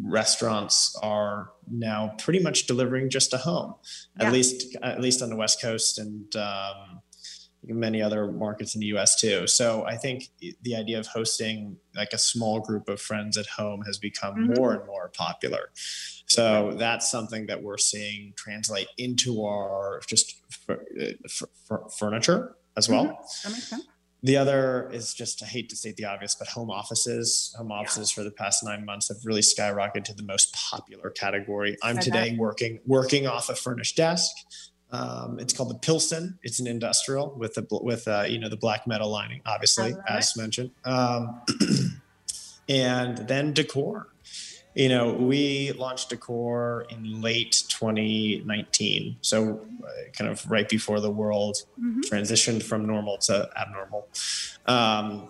Restaurants 0.04 0.96
are 1.02 1.50
now 1.70 2.14
pretty 2.18 2.40
much 2.40 2.68
delivering 2.68 3.10
just 3.10 3.34
a 3.34 3.38
home, 3.38 3.76
Yeah. 4.20 4.28
at 4.28 4.34
least 4.34 4.76
at 4.82 5.02
least 5.02 5.22
on 5.22 5.30
the 5.30 5.36
West 5.36 5.62
Coast 5.62 5.98
and 6.00 6.34
um, 6.36 7.02
many 7.64 8.02
other 8.02 8.32
markets 8.32 8.76
in 8.76 8.80
the 8.82 8.88
U.S. 8.88 9.20
too. 9.20 9.46
So 9.48 9.86
I 9.86 9.98
think 9.98 10.30
the 10.62 10.76
idea 10.76 11.00
of 11.00 11.08
hosting 11.08 11.78
like 11.96 12.14
a 12.14 12.18
small 12.18 12.60
group 12.62 12.88
of 12.88 13.02
friends 13.02 13.36
at 13.38 13.46
home 13.48 13.82
has 13.86 13.98
become 13.98 14.36
Mhm. 14.36 14.58
more 14.58 14.74
and 14.74 14.86
more 14.86 15.12
popular. 15.14 15.72
So 16.28 16.74
that's 16.78 17.10
something 17.10 17.48
that 17.48 17.64
we're 17.64 17.78
seeing 17.78 18.34
translate 18.38 18.88
into 18.98 19.44
our 19.44 20.02
just 20.08 20.36
f- 20.70 20.78
f- 21.26 21.42
f- 21.72 21.94
furniture 21.98 22.56
as 22.78 22.88
well. 22.88 23.06
That 23.44 23.52
makes 23.52 23.68
sense. 23.68 23.84
The 24.24 24.38
other 24.38 24.90
is 24.92 25.14
just, 25.14 25.44
I 25.44 25.46
hate 25.46 25.70
to 25.70 25.76
state 25.76 25.96
the 25.96 26.06
obvious, 26.06 26.34
but 26.34 26.48
home 26.48 26.72
offices. 26.72 27.54
Home 27.58 27.72
offices 27.72 28.12
for 28.12 28.24
the 28.24 28.32
past 28.32 28.64
nine 28.64 28.84
months 28.84 29.10
have 29.10 29.18
really 29.24 29.42
skyrocketed 29.42 30.06
to 30.06 30.14
the 30.14 30.24
most 30.24 30.54
popular 30.54 31.12
category. 31.12 31.78
I'm 31.84 32.00
today 32.00 32.36
working 32.38 32.80
working 32.86 33.28
off 33.28 33.50
a 33.50 33.56
furnished 33.56 33.96
desk. 33.96 34.32
Um, 34.92 35.38
it's 35.40 35.54
called 35.54 35.70
the 35.70 35.80
Pilsen. 35.80 36.40
It's 36.44 36.60
an 36.60 36.68
industrial 36.68 37.36
with 37.38 37.54
the 37.56 37.68
with 37.70 38.08
uh, 38.08 38.26
you 38.28 38.40
know 38.40 38.50
the 38.50 38.58
black 38.58 38.88
metal 38.88 39.10
lining, 39.10 39.42
obviously 39.46 39.94
as 40.08 40.36
mentioned. 40.36 40.72
Um, 40.84 41.42
and 42.70 43.18
then 43.28 43.54
decor. 43.54 44.08
You 44.78 44.90
know, 44.90 45.12
we 45.12 45.72
launched 45.72 46.10
decor 46.10 46.86
in 46.92 47.20
late 47.20 47.64
2019, 47.68 49.18
so 49.22 49.66
uh, 49.84 49.88
kind 50.14 50.30
of 50.30 50.46
right 50.52 50.70
before 50.70 51.00
the 51.00 51.10
world 51.10 51.58
Mhm. 51.82 52.02
transitioned 52.08 52.62
from 52.62 52.86
normal 52.86 53.18
to 53.30 53.50
abnormal. 53.60 54.08
Um, 54.68 55.30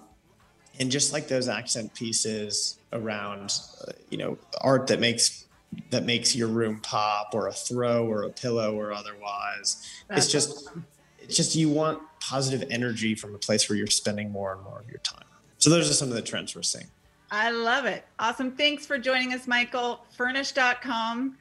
and 0.80 0.92
just 0.92 1.14
like 1.14 1.30
those 1.30 1.48
accent 1.48 1.94
pieces 1.94 2.78
around, 2.92 3.54
uh, 3.88 3.94
you 4.10 4.18
know, 4.18 4.38
art 4.60 4.88
that 4.88 5.00
makes 5.00 5.46
that 5.92 6.04
makes 6.06 6.36
your 6.36 6.50
room 6.50 6.82
pop, 6.82 7.30
or 7.34 7.48
a 7.48 7.54
throw, 7.54 8.06
or 8.06 8.24
a 8.24 8.30
pillow, 8.30 8.74
or 8.76 8.92
otherwise. 8.92 9.78
That's 10.10 10.26
it's 10.26 10.32
just, 10.32 10.50
awesome. 10.58 10.86
it's 11.20 11.36
just 11.38 11.56
you 11.56 11.70
want 11.70 12.02
positive 12.20 12.66
energy 12.70 13.16
from 13.16 13.34
a 13.34 13.38
place 13.38 13.70
where 13.70 13.78
you're 13.78 13.88
spending 13.88 14.30
more 14.32 14.54
and 14.54 14.62
more 14.64 14.80
of 14.80 14.90
your 14.90 15.00
time. 15.00 15.26
So 15.58 15.70
those 15.70 15.90
are 15.90 15.94
some 15.94 16.10
of 16.10 16.16
the 16.16 16.22
trends 16.22 16.54
we're 16.56 16.64
seeing. 16.64 16.88
I 17.32 17.52
love 17.52 17.86
it. 17.86 18.06
Awesome. 18.20 18.52
Thanks 18.52 18.86
for 18.86 18.98
joining 18.98 19.34
us, 19.34 19.48
Michael. 19.48 20.06
Fernish.com. 20.16 21.38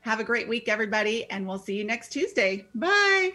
Have 0.00 0.20
a 0.20 0.24
great 0.24 0.48
week, 0.48 0.68
everybody, 0.68 1.28
and 1.30 1.46
we'll 1.46 1.58
see 1.58 1.76
you 1.76 1.84
next 1.84 2.10
Tuesday. 2.10 2.64
Bye. 2.74 3.32